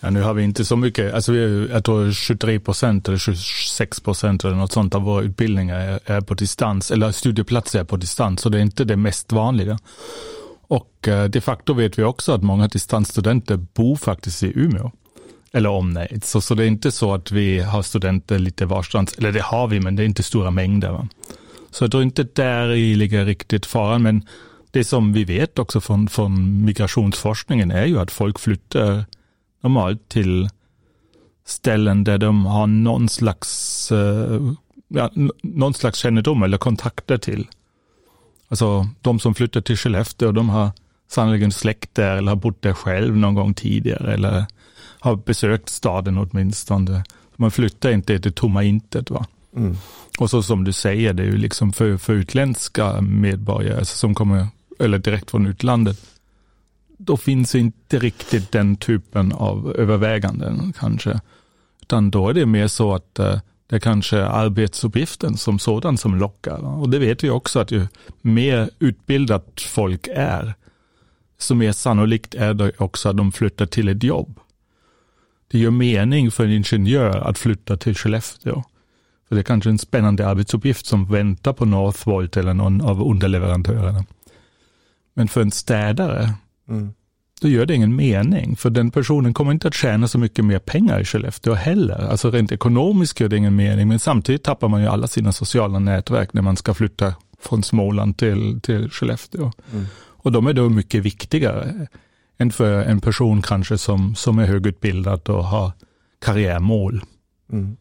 Ja, 0.00 0.10
nu 0.10 0.22
har 0.22 0.34
vi 0.34 0.42
inte 0.42 0.64
så 0.64 0.76
mycket, 0.76 1.14
alltså 1.14 1.34
jag 1.34 1.84
tror 1.84 2.12
23 2.12 2.60
procent 2.60 3.08
eller 3.08 3.18
26 3.18 4.00
procent 4.00 4.44
eller 4.44 4.54
något 4.54 4.72
sånt 4.72 4.94
av 4.94 5.02
våra 5.02 5.22
utbildningar 5.22 6.00
är, 6.04 6.20
på 6.20 6.34
distans, 6.34 6.90
eller 6.90 7.12
studieplatser 7.12 7.80
är 7.80 7.84
på 7.84 7.96
distans, 7.96 8.40
så 8.40 8.48
det 8.48 8.58
är 8.58 8.62
inte 8.62 8.84
det 8.84 8.96
mest 8.96 9.32
vanliga. 9.32 9.78
Och 10.70 11.08
eh, 11.08 11.24
de 11.24 11.40
facto 11.40 11.72
vet 11.74 11.98
vi 11.98 12.02
också 12.02 12.32
att 12.32 12.42
många 12.42 12.68
distansstudenter 12.68 13.56
bor 13.56 13.96
faktiskt 13.96 14.42
i 14.42 14.52
Umeå. 14.54 14.90
eller 15.52 15.68
omnejd. 15.68 16.24
Så, 16.24 16.40
så 16.40 16.54
det 16.54 16.64
är 16.64 16.66
inte 16.66 16.92
så 16.92 17.14
att 17.14 17.32
vi 17.32 17.60
har 17.60 17.82
studenter 17.82 18.38
lite 18.38 18.66
varstans, 18.66 19.14
eller 19.18 19.32
det 19.32 19.42
har 19.42 19.68
vi, 19.68 19.80
men 19.80 19.96
det 19.96 20.02
är 20.02 20.04
inte 20.04 20.22
stora 20.22 20.50
mängder. 20.50 20.90
Va? 20.90 21.08
Så 21.70 21.84
jag 21.84 21.90
tror 21.90 22.02
inte 22.02 22.22
där 22.22 22.72
i 22.72 22.94
ligger 22.94 23.24
riktigt 23.24 23.66
faran, 23.66 24.02
men 24.02 24.26
det 24.70 24.84
som 24.84 25.12
vi 25.12 25.24
vet 25.24 25.58
också 25.58 25.80
från, 25.80 26.08
från 26.08 26.64
migrationsforskningen 26.64 27.70
är 27.70 27.86
ju 27.86 27.98
att 27.98 28.10
folk 28.10 28.38
flyttar 28.38 29.04
normalt 29.60 30.08
till 30.08 30.48
ställen 31.46 32.04
där 32.04 32.18
de 32.18 32.46
har 32.46 32.66
någon 32.66 33.08
slags, 33.08 33.92
eh, 33.92 34.52
ja, 34.88 35.10
någon 35.42 35.74
slags 35.74 35.98
kännedom 35.98 36.42
eller 36.42 36.58
kontakter 36.58 37.18
till. 37.18 37.46
Alltså 38.50 38.88
de 39.00 39.20
som 39.20 39.34
flyttar 39.34 39.60
till 39.60 39.76
Skellefteå, 39.76 40.32
de 40.32 40.48
har 40.48 40.70
sannolikt 41.08 41.56
släkt 41.56 41.94
där 41.94 42.16
eller 42.16 42.30
har 42.30 42.36
bott 42.36 42.62
där 42.62 42.72
själv 42.72 43.16
någon 43.16 43.34
gång 43.34 43.54
tidigare 43.54 44.14
eller 44.14 44.46
har 45.00 45.16
besökt 45.16 45.68
staden 45.68 46.18
åtminstone. 46.18 47.04
Man 47.36 47.50
flyttar 47.50 47.90
inte 47.90 48.18
till 48.18 48.32
tomma 48.32 48.62
intet. 48.62 49.10
Va? 49.10 49.26
Mm. 49.56 49.76
Och 50.18 50.30
så 50.30 50.42
som 50.42 50.64
du 50.64 50.72
säger, 50.72 51.12
det 51.12 51.22
är 51.22 51.26
ju 51.26 51.36
liksom 51.36 51.72
för, 51.72 51.96
för 51.96 52.12
utländska 52.12 53.00
medborgare 53.00 53.78
alltså 53.78 53.96
som 53.96 54.14
kommer, 54.14 54.46
eller 54.78 54.98
direkt 54.98 55.30
från 55.30 55.46
utlandet, 55.46 56.00
då 56.98 57.16
finns 57.16 57.54
inte 57.54 57.98
riktigt 57.98 58.52
den 58.52 58.76
typen 58.76 59.32
av 59.32 59.74
överväganden 59.78 60.72
kanske. 60.78 61.20
Utan 61.82 62.10
då 62.10 62.28
är 62.28 62.34
det 62.34 62.46
mer 62.46 62.66
så 62.66 62.94
att 62.94 63.20
uh, 63.20 63.38
det 63.70 63.76
är 63.76 63.80
kanske 63.80 64.24
arbetsuppgiften 64.24 65.36
som 65.36 65.58
sådan 65.58 65.98
som 65.98 66.16
lockar. 66.16 66.58
Och 66.58 66.90
det 66.90 66.98
vet 66.98 67.24
vi 67.24 67.30
också 67.30 67.58
att 67.58 67.70
ju 67.70 67.86
mer 68.20 68.70
utbildat 68.78 69.60
folk 69.60 70.08
är, 70.14 70.54
så 71.38 71.54
mer 71.54 71.72
sannolikt 71.72 72.34
är 72.34 72.54
det 72.54 72.72
också 72.78 73.08
att 73.08 73.16
de 73.16 73.32
flyttar 73.32 73.66
till 73.66 73.88
ett 73.88 74.02
jobb. 74.02 74.40
Det 75.50 75.58
gör 75.58 75.70
mening 75.70 76.30
för 76.30 76.44
en 76.44 76.50
ingenjör 76.50 77.18
att 77.18 77.38
flytta 77.38 77.76
till 77.76 77.94
Skellefteå. 77.94 78.62
För 79.28 79.34
det 79.34 79.40
är 79.40 79.44
kanske 79.44 79.70
en 79.70 79.78
spännande 79.78 80.28
arbetsuppgift 80.28 80.86
som 80.86 81.10
väntar 81.10 81.52
på 81.52 81.64
Northvolt 81.64 82.36
eller 82.36 82.54
någon 82.54 82.80
av 82.80 83.02
underleverantörerna. 83.02 84.04
Men 85.14 85.28
för 85.28 85.42
en 85.42 85.50
städare, 85.50 86.34
mm 86.68 86.94
då 87.40 87.48
gör 87.48 87.66
det 87.66 87.74
ingen 87.74 87.96
mening. 87.96 88.56
För 88.56 88.70
den 88.70 88.90
personen 88.90 89.34
kommer 89.34 89.52
inte 89.52 89.68
att 89.68 89.74
tjäna 89.74 90.08
så 90.08 90.18
mycket 90.18 90.44
mer 90.44 90.58
pengar 90.58 91.00
i 91.00 91.04
Skellefteå 91.04 91.54
heller. 91.54 92.10
Alltså 92.10 92.30
rent 92.30 92.52
ekonomiskt 92.52 93.20
gör 93.20 93.28
det 93.28 93.36
ingen 93.36 93.56
mening, 93.56 93.88
men 93.88 93.98
samtidigt 93.98 94.42
tappar 94.42 94.68
man 94.68 94.80
ju 94.80 94.86
alla 94.88 95.06
sina 95.06 95.32
sociala 95.32 95.78
nätverk 95.78 96.32
när 96.32 96.42
man 96.42 96.56
ska 96.56 96.74
flytta 96.74 97.14
från 97.40 97.62
Småland 97.62 98.16
till, 98.16 98.60
till 98.60 98.90
Skellefteå. 98.90 99.52
Mm. 99.72 99.86
Och 99.96 100.32
de 100.32 100.46
är 100.46 100.52
då 100.52 100.68
mycket 100.68 101.02
viktigare 101.02 101.86
än 102.38 102.52
för 102.52 102.82
en 102.82 103.00
person 103.00 103.42
kanske 103.42 103.78
som, 103.78 104.14
som 104.14 104.38
är 104.38 104.46
högutbildad 104.46 105.28
och 105.28 105.44
har 105.44 105.72
karriärmål. 106.18 107.04
Mm. 107.52 107.76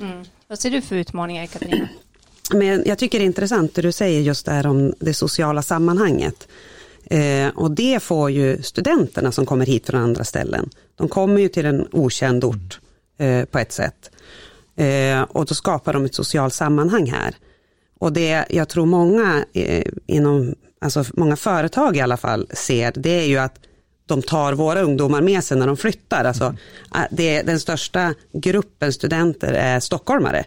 Mm. 0.00 0.24
Vad 0.48 0.58
ser 0.58 0.70
du 0.70 0.80
för 0.80 0.96
utmaningar 0.96 1.46
Katarina? 1.46 1.88
Men 2.54 2.82
jag 2.86 2.98
tycker 2.98 3.18
det 3.18 3.24
är 3.24 3.26
intressant 3.26 3.74
det 3.74 3.82
du 3.82 3.92
säger 3.92 4.20
just 4.20 4.46
där 4.46 4.66
om 4.66 4.94
det 5.00 5.14
sociala 5.14 5.62
sammanhanget. 5.62 6.48
Eh, 7.10 7.48
och 7.48 7.70
det 7.70 8.02
får 8.02 8.30
ju 8.30 8.62
studenterna 8.62 9.32
som 9.32 9.46
kommer 9.46 9.66
hit 9.66 9.86
från 9.86 10.00
andra 10.00 10.24
ställen. 10.24 10.70
De 10.94 11.08
kommer 11.08 11.40
ju 11.40 11.48
till 11.48 11.66
en 11.66 11.88
okänd 11.92 12.44
ort 12.44 12.80
eh, 13.18 13.44
på 13.44 13.58
ett 13.58 13.72
sätt. 13.72 14.10
Eh, 14.76 15.22
och 15.22 15.46
då 15.46 15.54
skapar 15.54 15.92
de 15.92 16.04
ett 16.04 16.14
socialt 16.14 16.54
sammanhang 16.54 17.10
här. 17.10 17.34
Och 17.98 18.12
det 18.12 18.44
jag 18.50 18.68
tror 18.68 18.86
många 18.86 19.44
eh, 19.52 19.86
inom 20.06 20.54
alltså 20.80 21.04
många 21.12 21.36
företag 21.36 21.96
i 21.96 22.00
alla 22.00 22.16
fall 22.16 22.46
ser, 22.54 22.92
det 22.96 23.20
är 23.20 23.26
ju 23.26 23.38
att 23.38 23.58
de 24.06 24.22
tar 24.22 24.52
våra 24.52 24.80
ungdomar 24.80 25.20
med 25.20 25.44
sig 25.44 25.58
när 25.58 25.66
de 25.66 25.76
flyttar. 25.76 26.24
Alltså, 26.24 26.44
mm. 26.44 27.08
det, 27.10 27.42
den 27.42 27.60
största 27.60 28.14
gruppen 28.32 28.92
studenter 28.92 29.52
är 29.52 29.80
stockholmare. 29.80 30.44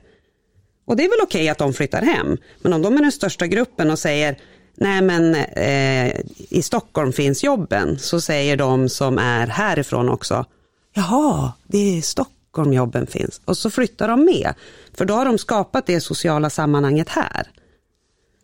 Och 0.85 0.95
det 0.95 1.05
är 1.05 1.09
väl 1.09 1.19
okej 1.23 1.39
okay 1.39 1.49
att 1.49 1.57
de 1.57 1.73
flyttar 1.73 2.01
hem. 2.01 2.37
Men 2.61 2.73
om 2.73 2.81
de 2.81 2.97
är 2.97 3.01
den 3.01 3.11
största 3.11 3.47
gruppen 3.47 3.91
och 3.91 3.99
säger 3.99 4.37
nej 4.75 5.01
men 5.01 5.35
eh, 5.35 6.21
i 6.49 6.61
Stockholm 6.61 7.13
finns 7.13 7.43
jobben, 7.43 7.99
så 7.99 8.21
säger 8.21 8.57
de 8.57 8.89
som 8.89 9.17
är 9.17 9.47
härifrån 9.47 10.09
också, 10.09 10.45
jaha, 10.93 11.53
det 11.67 11.77
är 11.77 11.97
i 11.97 12.01
Stockholm 12.01 12.73
jobben 12.73 13.07
finns. 13.07 13.41
Och 13.45 13.57
så 13.57 13.69
flyttar 13.69 14.07
de 14.07 14.25
med, 14.25 14.53
för 14.93 15.05
då 15.05 15.13
har 15.13 15.25
de 15.25 15.37
skapat 15.37 15.85
det 15.85 16.01
sociala 16.01 16.49
sammanhanget 16.49 17.09
här. 17.09 17.47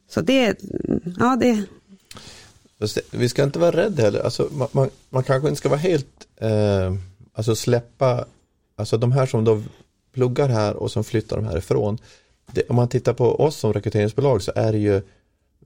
Så 0.10 0.22
det, 0.22 0.60
ja 1.20 1.38
det, 1.40 1.64
vi 3.12 3.30
ska 3.30 3.44
inte 3.44 3.60
vara 3.60 3.72
rädda 3.72 4.04
heller. 4.04 4.20
Alltså, 4.20 4.50
man, 4.52 4.68
man, 4.72 4.90
man 5.10 5.24
kanske 5.24 5.50
inte 5.50 5.60
ska 5.60 5.70
vara 5.70 5.80
helt, 5.80 6.28
eh, 6.38 6.94
alltså 7.34 7.56
släppa, 7.56 8.26
alltså 8.76 8.98
de 8.98 9.12
här 9.12 9.26
som 9.26 9.44
då 9.44 9.62
pluggar 10.14 10.50
här 10.50 10.76
och 10.76 10.92
som 10.92 11.04
flyttar 11.04 11.36
de 11.36 11.46
härifrån. 11.46 11.98
Det, 12.52 12.70
om 12.70 12.76
man 12.76 12.88
tittar 12.88 13.14
på 13.14 13.42
oss 13.42 13.56
som 13.56 13.74
rekryteringsbolag 13.74 14.42
så 14.42 14.52
är 14.56 14.72
det 14.72 14.78
ju, 14.78 15.02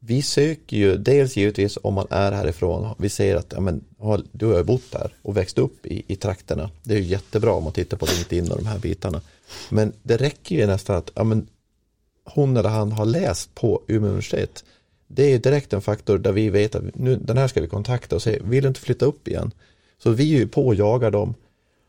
vi 0.06 0.22
söker 0.22 0.78
ju 0.78 0.98
dels 0.98 1.38
givetvis 1.38 1.78
om 1.82 1.94
man 1.94 2.08
är 2.10 2.32
härifrån, 2.32 2.96
vi 2.98 3.10
ser 3.10 3.36
att 3.36 3.54
ja, 3.56 3.60
men, 3.60 3.84
du 4.32 4.46
har 4.46 4.64
bott 4.64 4.94
här 4.94 5.14
och 5.22 5.38
växt 5.38 5.58
upp 5.58 5.86
i, 5.86 6.04
i 6.08 6.16
trakterna. 6.16 6.70
Det 6.84 6.94
är 6.94 6.98
ju 6.98 7.06
jättebra 7.06 7.54
om 7.54 7.64
man 7.64 7.74
tittar 7.74 7.98
på 7.98 8.06
LinkedIn 8.06 8.52
och 8.52 8.58
de 8.58 8.66
här 8.66 8.80
bitarna. 8.80 9.22
Men 9.70 9.94
det 10.04 10.18
räcker 10.18 10.56
ju 10.56 10.68
nästan 10.68 10.96
att 10.96 11.12
ja, 11.16 11.24
men, 11.24 11.48
hon 12.24 12.58
eller 12.58 12.70
han 12.70 12.92
har 12.92 13.06
läst 13.06 13.56
på 13.56 13.82
Umeå 13.88 14.10
universitet 14.10 14.64
det 15.16 15.34
är 15.34 15.40
direkt 15.40 15.74
en 15.74 15.82
faktor 15.82 16.18
där 16.18 16.32
vi 16.32 16.50
vet 16.50 16.76
att 16.76 16.84
nu, 16.96 17.16
den 17.16 17.38
här 17.38 17.48
ska 17.48 17.62
vi 17.62 17.68
kontakta 17.68 18.16
och 18.16 18.22
säga, 18.22 18.44
vill 18.44 18.62
du 18.64 18.68
inte 18.68 18.80
flytta 18.80 19.06
upp 19.06 19.28
igen? 19.28 19.52
Så 20.04 20.10
vi 20.10 20.36
är 20.36 20.40
ju 20.40 20.48
på 20.48 20.68
och 20.68 20.76
jagar 20.76 21.12
dem. 21.12 21.34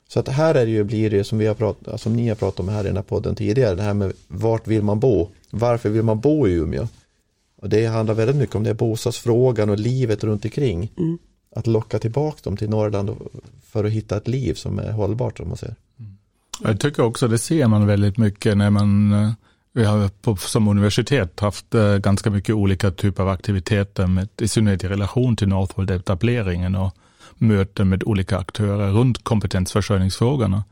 Så 0.09 0.21
att 0.21 0.29
här 0.29 0.55
är 0.55 0.65
det 0.65 0.71
ju, 0.71 0.85
blir 0.85 1.11
det 1.11 1.25
som, 1.25 1.39
vi 1.39 1.47
har 1.47 1.55
pratat, 1.55 2.01
som 2.01 2.17
ni 2.17 2.29
har 2.29 2.37
pratat 2.37 2.61
om 2.61 2.69
här 2.69 2.85
i 2.85 2.87
den 2.87 2.97
här 2.97 3.03
podden 3.03 3.35
tidigare, 3.35 3.75
det 3.75 3.83
här 3.83 3.95
med 3.95 4.13
vart 4.29 4.67
vill 4.67 4.83
man 4.83 5.01
bo? 5.01 5.29
Varför 5.51 5.89
vill 5.89 6.03
man 6.03 6.21
bo 6.21 6.49
i 6.49 6.53
Umeå? 6.53 6.89
Och 7.65 7.71
det 7.71 7.87
handlar 7.87 8.15
väldigt 8.15 8.37
mycket 8.37 8.57
om 8.57 8.63
det, 8.63 8.75
bostadsfrågan 8.75 9.71
och 9.71 9.79
livet 9.79 10.25
runt 10.25 10.45
omkring. 10.45 10.93
Mm. 10.99 11.19
Att 11.57 11.67
locka 11.67 11.99
tillbaka 11.99 12.39
dem 12.43 12.57
till 12.57 12.71
Norrland 12.71 13.11
för 13.67 13.85
att 13.85 13.91
hitta 13.91 14.17
ett 14.17 14.29
liv 14.29 14.55
som 14.55 14.79
är 14.79 14.93
hållbart, 14.93 15.37
som 15.37 15.49
man 15.49 15.57
säger. 15.57 15.75
Mm. 15.99 16.17
Jag 16.63 16.81
tycker 16.81 17.03
också 17.03 17.29
det 17.29 17.39
ser 17.39 17.67
man 17.67 17.87
väldigt 17.87 18.19
mycket 18.19 18.57
när 18.57 18.71
man 18.71 19.13
eh, 19.13 19.33
vi 19.73 19.85
har 19.85 20.09
på, 20.09 20.37
som 20.37 20.69
universitet 20.69 21.41
haft 21.41 21.75
eh, 21.75 21.97
ganska 21.97 22.31
mycket 22.31 22.55
olika 22.55 22.91
typer 22.91 23.23
av 23.23 23.29
aktiviteter, 23.29 24.07
med, 24.07 24.29
i 24.41 24.49
synnerhet 24.49 24.85
i 24.85 24.89
relation 24.89 25.37
till 25.37 25.49
Northvolt-etableringen 25.49 26.75
och 26.75 26.97
möten 27.35 27.89
med 27.89 28.05
olika 28.05 28.39
aktörer 28.39 28.93
runt 28.93 29.25
kompetensförsörjningsfrågorna. 29.25 30.65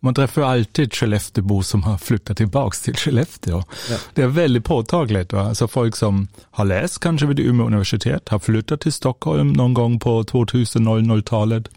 Man 0.00 0.14
träffar 0.14 0.42
alltid 0.42 0.94
Skellefteåbor 0.94 1.62
som 1.62 1.82
har 1.82 1.98
flyttat 1.98 2.36
tillbaka 2.36 2.76
till 2.84 2.96
Skellefteå. 2.96 3.62
Ja. 3.90 3.96
Det 4.14 4.22
är 4.22 4.26
väldigt 4.26 4.64
påtagligt. 4.64 5.32
Va? 5.32 5.40
Alltså 5.40 5.68
folk 5.68 5.96
som 5.96 6.28
har 6.50 6.64
läst 6.64 7.00
kanske 7.00 7.26
vid 7.26 7.40
Umeå 7.40 7.66
universitet, 7.66 8.28
har 8.28 8.38
flyttat 8.38 8.80
till 8.80 8.92
Stockholm 8.92 9.52
någon 9.52 9.74
gång 9.74 9.98
på 9.98 10.22
2000-talet. 10.22 11.68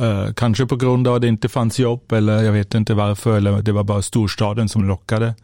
Uh, 0.00 0.32
kanske 0.32 0.66
på 0.66 0.76
grund 0.76 1.08
av 1.08 1.14
att 1.14 1.20
det 1.20 1.28
inte 1.28 1.48
fanns 1.48 1.78
jobb 1.78 2.12
eller 2.12 2.42
jag 2.42 2.52
vet 2.52 2.74
inte 2.74 2.94
varför, 2.94 3.36
eller 3.36 3.62
det 3.62 3.72
var 3.72 3.84
bara 3.84 4.02
storstaden 4.02 4.68
som 4.68 4.84
lockade. 4.84 5.34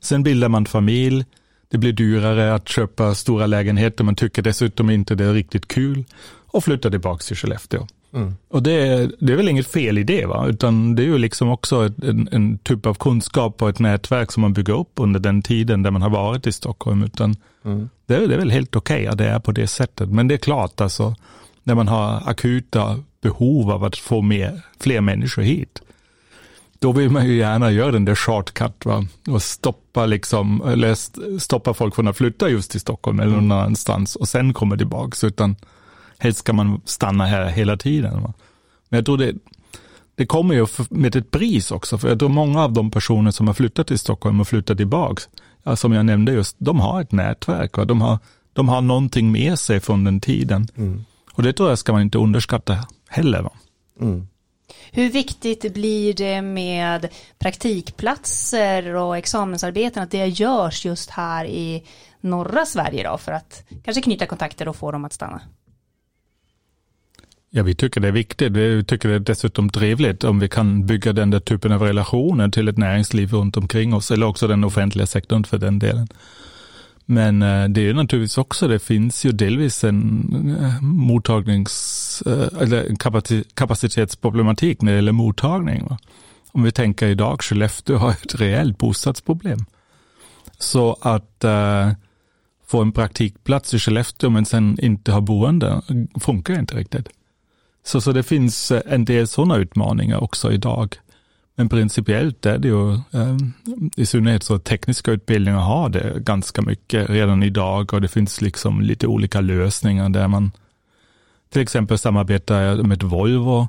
Sen 0.00 0.22
bildar 0.22 0.48
man 0.48 0.66
familj. 0.66 1.24
Det 1.70 1.78
blir 1.78 1.92
dyrare 1.92 2.54
att 2.54 2.68
köpa 2.68 3.14
stora 3.14 3.46
lägenheter. 3.46 4.04
Man 4.04 4.14
tycker 4.14 4.42
dessutom 4.42 4.90
inte 4.90 5.14
det 5.14 5.24
är 5.24 5.32
riktigt 5.32 5.68
kul 5.68 6.04
och 6.46 6.64
flyttar 6.64 6.90
tillbaka 6.90 7.22
till 7.22 7.36
Skellefteå. 7.36 7.86
Mm. 8.12 8.34
Och 8.48 8.62
det 8.62 8.72
är, 8.72 9.12
det 9.20 9.32
är 9.32 9.36
väl 9.36 9.48
inget 9.48 9.66
fel 9.66 9.98
i 9.98 10.02
det, 10.02 10.26
va? 10.26 10.46
utan 10.48 10.94
det 10.94 11.02
är 11.02 11.06
ju 11.06 11.18
liksom 11.18 11.48
också 11.48 11.90
en, 12.02 12.28
en, 12.32 12.58
typ 12.58 12.86
av 12.86 12.94
kunskap 12.94 13.62
och 13.62 13.68
ett 13.68 13.78
nätverk 13.78 14.32
som 14.32 14.40
man 14.40 14.52
bygger 14.52 14.80
upp 14.80 14.92
under 14.94 15.20
den 15.20 15.42
tiden 15.42 15.82
där 15.82 15.90
man 15.90 16.02
har 16.02 16.10
varit 16.10 16.46
i 16.46 16.52
Stockholm. 16.52 17.02
Utan 17.02 17.36
mm. 17.64 17.88
det, 18.06 18.14
är, 18.14 18.28
det 18.28 18.34
är 18.34 18.38
väl 18.38 18.50
helt 18.50 18.76
okej 18.76 18.96
okay 18.96 19.06
att 19.06 19.18
det 19.18 19.26
är 19.26 19.38
på 19.38 19.52
det 19.52 19.66
sättet. 19.66 20.08
Men 20.08 20.28
det 20.28 20.34
är 20.34 20.38
klart, 20.38 20.80
alltså, 20.80 21.14
när 21.62 21.74
man 21.74 21.88
har 21.88 22.22
akuta 22.26 23.02
behov 23.20 23.70
av 23.70 23.84
att 23.84 23.96
få 23.96 24.22
med, 24.22 24.60
fler 24.80 25.00
människor 25.00 25.42
hit, 25.42 25.82
då 26.78 26.92
vill 26.92 27.10
man 27.10 27.26
ju 27.26 27.36
gärna 27.36 27.70
göra 27.70 27.90
den 27.90 28.04
där 28.04 28.14
shortcut 28.14 28.84
va? 28.84 29.06
och 29.28 29.42
stoppa, 29.42 30.06
liksom, 30.06 30.62
eller 30.66 30.94
stoppa 31.38 31.74
folk 31.74 31.94
från 31.94 32.08
att 32.08 32.16
flytta 32.16 32.48
just 32.48 32.70
till 32.70 32.80
Stockholm 32.80 33.20
eller 33.20 33.32
någon 33.32 33.52
annanstans 33.52 34.16
och 34.16 34.28
sen 34.28 34.52
komma 34.52 34.76
tillbaka. 34.76 35.26
Utan 35.26 35.56
helst 36.20 36.38
ska 36.38 36.52
man 36.52 36.80
stanna 36.84 37.26
här 37.26 37.46
hela 37.46 37.76
tiden. 37.76 38.22
Va? 38.22 38.32
Men 38.88 38.98
jag 38.98 39.04
tror 39.04 39.18
det, 39.18 39.34
det 40.14 40.26
kommer 40.26 40.54
ju 40.54 40.66
med 40.90 41.16
ett 41.16 41.30
pris 41.30 41.70
också, 41.70 41.98
för 41.98 42.08
jag 42.08 42.18
tror 42.18 42.28
många 42.28 42.64
av 42.64 42.72
de 42.72 42.90
personer 42.90 43.30
som 43.30 43.46
har 43.46 43.54
flyttat 43.54 43.86
till 43.86 43.98
Stockholm 43.98 44.40
och 44.40 44.48
flyttat 44.48 44.76
tillbaka, 44.76 45.22
ja, 45.62 45.76
som 45.76 45.92
jag 45.92 46.06
nämnde 46.06 46.32
just, 46.32 46.56
de 46.58 46.80
har 46.80 47.00
ett 47.00 47.12
nätverk 47.12 47.78
och 47.78 47.86
de 47.86 48.00
har, 48.00 48.18
de 48.52 48.68
har 48.68 48.80
någonting 48.80 49.32
med 49.32 49.58
sig 49.58 49.80
från 49.80 50.04
den 50.04 50.20
tiden. 50.20 50.68
Mm. 50.76 51.04
Och 51.34 51.42
det 51.42 51.52
tror 51.52 51.68
jag 51.68 51.78
ska 51.78 51.92
man 51.92 52.02
inte 52.02 52.18
underskatta 52.18 52.78
heller. 53.08 53.42
Va? 53.42 53.52
Mm. 54.00 54.26
Hur 54.92 55.10
viktigt 55.10 55.74
blir 55.74 56.14
det 56.14 56.42
med 56.42 57.08
praktikplatser 57.38 58.94
och 58.94 59.16
examensarbeten, 59.16 60.02
att 60.02 60.10
det 60.10 60.26
görs 60.26 60.84
just 60.84 61.10
här 61.10 61.44
i 61.44 61.84
norra 62.20 62.66
Sverige 62.66 63.10
då, 63.10 63.18
för 63.18 63.32
att 63.32 63.64
kanske 63.84 64.02
knyta 64.02 64.26
kontakter 64.26 64.68
och 64.68 64.76
få 64.76 64.90
dem 64.90 65.04
att 65.04 65.12
stanna? 65.12 65.40
Ja, 67.52 67.62
vi 67.62 67.74
tycker 67.74 68.00
det 68.00 68.08
är 68.08 68.12
viktigt. 68.12 68.52
Vi 68.52 68.84
tycker 68.84 69.08
det 69.08 69.14
är 69.14 69.18
dessutom 69.18 69.70
trevligt 69.70 70.24
om 70.24 70.38
vi 70.38 70.48
kan 70.48 70.86
bygga 70.86 71.12
den 71.12 71.30
där 71.30 71.40
typen 71.40 71.72
av 71.72 71.82
relationer 71.82 72.48
till 72.48 72.68
ett 72.68 72.78
näringsliv 72.78 73.32
runt 73.32 73.56
omkring 73.56 73.94
oss, 73.94 74.10
eller 74.10 74.26
också 74.26 74.46
den 74.46 74.64
offentliga 74.64 75.06
sektorn 75.06 75.44
för 75.44 75.58
den 75.58 75.78
delen. 75.78 76.08
Men 77.04 77.42
eh, 77.42 77.68
det 77.68 77.88
är 77.88 77.94
naturligtvis 77.94 78.38
också, 78.38 78.68
det 78.68 78.78
finns 78.78 79.24
ju 79.24 79.32
delvis 79.32 79.84
en 79.84 80.56
eh, 80.60 80.82
mottagnings, 80.82 82.22
eh, 82.26 82.62
eller 82.62 82.96
kapacitetsproblematik 83.54 84.82
när 84.82 84.92
det 84.92 84.96
gäller 84.96 85.12
mottagning. 85.12 85.88
Om 86.52 86.62
vi 86.62 86.72
tänker 86.72 87.06
idag, 87.06 87.42
Skellefteå 87.42 87.96
har 87.96 88.10
ett 88.10 88.40
reellt 88.40 88.78
bostadsproblem. 88.78 89.58
Så 90.58 90.96
att 91.00 91.44
få 92.66 92.82
en 92.82 92.92
praktikplats 92.92 93.74
i 93.74 93.78
Skellefteå 93.78 94.30
men 94.30 94.44
sen 94.44 94.78
inte 94.80 95.12
ha 95.12 95.20
boende 95.20 95.82
funkar 96.20 96.58
inte 96.58 96.76
riktigt. 96.76 97.08
Så, 97.90 98.00
så 98.00 98.12
det 98.12 98.22
finns 98.22 98.70
eh, 98.70 98.82
en 98.86 99.04
del 99.04 99.26
sådana 99.28 99.56
utmaningar 99.56 100.22
också 100.22 100.52
idag. 100.52 100.96
Men 101.56 101.68
principiellt 101.68 102.46
är 102.46 102.58
det 102.58 102.68
ju, 102.68 102.92
eh, 102.94 103.36
i 103.96 104.06
synnerhet 104.06 104.42
så 104.42 104.58
tekniska 104.58 105.10
utbildningar 105.10 105.58
har 105.58 105.88
det 105.88 106.14
ganska 106.20 106.62
mycket 106.62 107.10
redan 107.10 107.42
idag 107.42 107.94
och 107.94 108.00
det 108.00 108.08
finns 108.08 108.40
liksom 108.40 108.80
lite 108.80 109.06
olika 109.06 109.40
lösningar 109.40 110.08
där 110.08 110.28
man 110.28 110.50
till 111.52 111.62
exempel 111.62 111.98
samarbetar 111.98 112.82
med 112.82 113.02
Volvo 113.02 113.68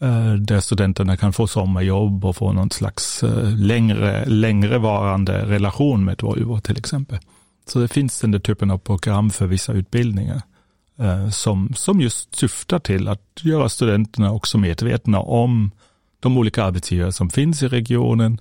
eh, 0.00 0.32
där 0.32 0.60
studenterna 0.60 1.16
kan 1.16 1.32
få 1.32 1.46
sommarjobb 1.46 2.24
och 2.24 2.36
få 2.36 2.52
någon 2.52 2.70
slags 2.70 3.22
eh, 3.22 3.56
längre, 3.56 4.24
längre 4.26 4.78
varande 4.78 5.46
relation 5.46 6.04
med 6.04 6.22
Volvo 6.22 6.60
till 6.60 6.78
exempel. 6.78 7.18
Så 7.66 7.78
det 7.78 7.88
finns 7.88 8.20
den 8.20 8.30
där 8.30 8.38
typen 8.38 8.70
av 8.70 8.78
program 8.78 9.30
för 9.30 9.46
vissa 9.46 9.72
utbildningar 9.72 10.42
Eh, 11.00 11.30
som, 11.30 11.74
som 11.74 12.00
just 12.00 12.34
syftar 12.34 12.78
till 12.78 13.08
att 13.08 13.40
göra 13.42 13.68
studenterna 13.68 14.32
också 14.32 14.58
medvetna 14.58 15.20
om 15.20 15.70
de 16.20 16.38
olika 16.38 16.64
arbetsgivare 16.64 17.12
som 17.12 17.30
finns 17.30 17.62
i 17.62 17.68
regionen, 17.68 18.40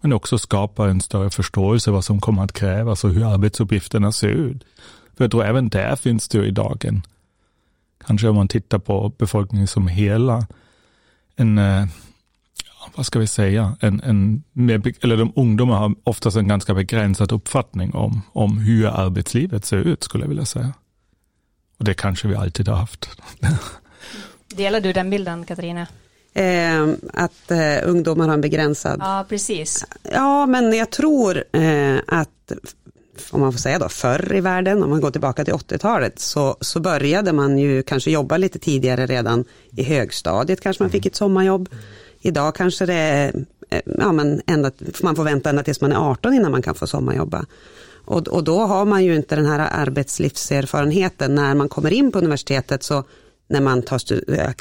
men 0.00 0.12
också 0.12 0.38
skapa 0.38 0.88
en 0.88 1.00
större 1.00 1.30
förståelse 1.30 1.90
vad 1.90 2.04
som 2.04 2.20
kommer 2.20 2.44
att 2.44 2.52
krävas 2.52 3.04
och 3.04 3.10
hur 3.10 3.32
arbetsuppgifterna 3.32 4.12
ser 4.12 4.28
ut. 4.28 4.64
För 5.16 5.24
jag 5.24 5.30
tror 5.30 5.44
även 5.44 5.68
där 5.68 5.96
finns 5.96 6.28
det 6.28 6.46
idag 6.46 6.84
en, 6.84 7.02
kanske 8.06 8.28
om 8.28 8.36
man 8.36 8.48
tittar 8.48 8.78
på 8.78 9.12
befolkningen 9.18 9.66
som 9.66 9.88
hela, 9.88 10.46
en, 11.36 11.58
eh, 11.58 11.86
vad 12.96 13.06
ska 13.06 13.18
vi 13.18 13.26
säga, 13.26 13.76
en, 13.80 14.00
en 14.00 14.42
eller 15.00 15.16
de 15.16 15.32
ungdomar 15.36 15.76
har 15.78 15.94
oftast 16.04 16.36
en 16.36 16.48
ganska 16.48 16.74
begränsad 16.74 17.32
uppfattning 17.32 17.94
om, 17.94 18.22
om 18.32 18.58
hur 18.58 18.86
arbetslivet 18.86 19.64
ser 19.64 19.76
ut, 19.76 20.02
skulle 20.02 20.24
jag 20.24 20.28
vilja 20.28 20.44
säga. 20.44 20.72
Och 21.78 21.84
det 21.84 21.94
kanske 21.94 22.28
vi 22.28 22.34
alltid 22.34 22.68
har 22.68 22.76
haft. 22.76 23.08
Delar 24.48 24.80
du 24.80 24.92
den 24.92 25.10
bilden, 25.10 25.44
Katarina? 25.44 25.86
Eh, 26.34 26.88
att 27.12 27.50
eh, 27.50 27.88
ungdomar 27.88 28.26
har 28.26 28.34
en 28.34 28.40
begränsad... 28.40 29.00
Ja, 29.00 29.26
precis. 29.28 29.84
Ja, 30.02 30.46
men 30.46 30.72
jag 30.72 30.90
tror 30.90 31.44
eh, 31.52 31.96
att, 32.06 32.52
om 33.30 33.40
man 33.40 33.52
får 33.52 33.58
säga 33.58 33.78
då, 33.78 33.88
förr 33.88 34.34
i 34.34 34.40
världen, 34.40 34.82
om 34.82 34.90
man 34.90 35.00
går 35.00 35.10
tillbaka 35.10 35.44
till 35.44 35.54
80-talet, 35.54 36.18
så, 36.18 36.56
så 36.60 36.80
började 36.80 37.32
man 37.32 37.58
ju 37.58 37.82
kanske 37.82 38.10
jobba 38.10 38.36
lite 38.36 38.58
tidigare 38.58 39.06
redan 39.06 39.44
i 39.76 39.82
högstadiet, 39.82 40.60
kanske 40.60 40.82
man 40.82 40.90
fick 40.90 41.06
ett 41.06 41.16
sommarjobb. 41.16 41.68
Idag 42.20 42.54
kanske 42.54 42.86
det 42.86 42.94
är, 42.94 43.32
eh, 43.70 43.80
ja 43.84 44.12
men 44.12 44.42
ända, 44.46 44.70
man 45.02 45.16
får 45.16 45.24
vänta 45.24 45.50
ända 45.50 45.62
tills 45.62 45.80
man 45.80 45.92
är 45.92 46.10
18 46.10 46.34
innan 46.34 46.52
man 46.52 46.62
kan 46.62 46.74
få 46.74 46.86
sommarjobba. 46.86 47.46
Och, 48.06 48.28
och 48.28 48.44
då 48.44 48.60
har 48.60 48.84
man 48.84 49.04
ju 49.04 49.16
inte 49.16 49.36
den 49.36 49.46
här 49.46 49.68
arbetslivserfarenheten 49.72 51.34
när 51.34 51.54
man 51.54 51.68
kommer 51.68 51.92
in 51.92 52.12
på 52.12 52.18
universitetet 52.18 52.82
så 52.82 53.04
när 53.48 53.60
man 53.60 53.82
tar 53.82 54.00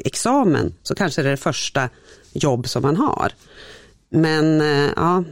examen 0.06 0.74
så 0.84 0.96
kanske 0.96 1.22
det 1.22 1.30
är 1.30 1.32
det 1.32 1.38
första 1.38 1.90
jobb 2.34 2.68
som 2.68 2.82
man 2.82 2.96
har. 2.96 3.32
Men 4.10 4.62
eh, 4.62 4.90
ja, 4.96 5.24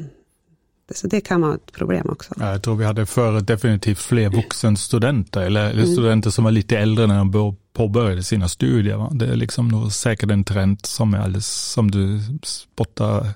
så 0.91 1.07
det 1.07 1.21
kan 1.21 1.41
vara 1.41 1.55
ett 1.55 1.71
problem 1.71 2.09
också. 2.09 2.33
Ja, 2.39 2.51
jag 2.51 2.63
tror 2.63 2.75
vi 2.75 2.85
hade 2.85 3.05
förr 3.05 3.41
definitivt 3.41 3.99
fler 3.99 4.29
vuxenstudenter, 4.29 5.41
eller, 5.41 5.69
eller 5.69 5.83
mm. 5.83 5.93
studenter 5.93 6.29
som 6.29 6.43
var 6.43 6.51
lite 6.51 6.77
äldre 6.77 7.07
när 7.07 7.17
de 7.17 7.55
påbörjade 7.73 8.23
sina 8.23 8.49
studier. 8.49 8.95
Va? 8.95 9.09
Det 9.13 9.25
är 9.25 9.35
liksom 9.35 9.67
nog 9.67 9.91
säkert 9.91 10.31
en 10.31 10.43
trend 10.43 10.85
som 10.85 11.13
är 11.13 11.17
alldeles, 11.17 11.47
som 11.47 11.91
du 11.91 12.19
spottar 12.43 13.27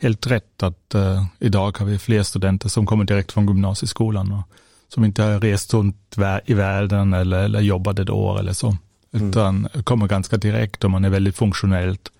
helt 0.00 0.26
rätt, 0.26 0.62
att 0.62 0.94
uh, 0.94 1.24
idag 1.38 1.78
har 1.78 1.86
vi 1.86 1.98
fler 1.98 2.22
studenter 2.22 2.68
som 2.68 2.86
kommer 2.86 3.04
direkt 3.04 3.32
från 3.32 3.46
gymnasieskolan 3.46 4.32
och 4.32 4.42
som 4.88 5.04
inte 5.04 5.22
har 5.22 5.40
rest 5.40 5.74
runt 5.74 6.16
i 6.44 6.54
världen 6.54 7.12
eller, 7.12 7.44
eller 7.44 7.60
jobbat 7.60 7.98
ett 7.98 8.10
år 8.10 8.38
eller 8.38 8.52
så. 8.52 8.76
Mm. 9.12 9.28
utan 9.28 9.68
kommer 9.84 10.06
ganska 10.06 10.36
direkt 10.36 10.84
och 10.84 10.90
man 10.90 11.04
är 11.04 11.10
väldigt 11.10 11.36
funktionellt 11.36 12.12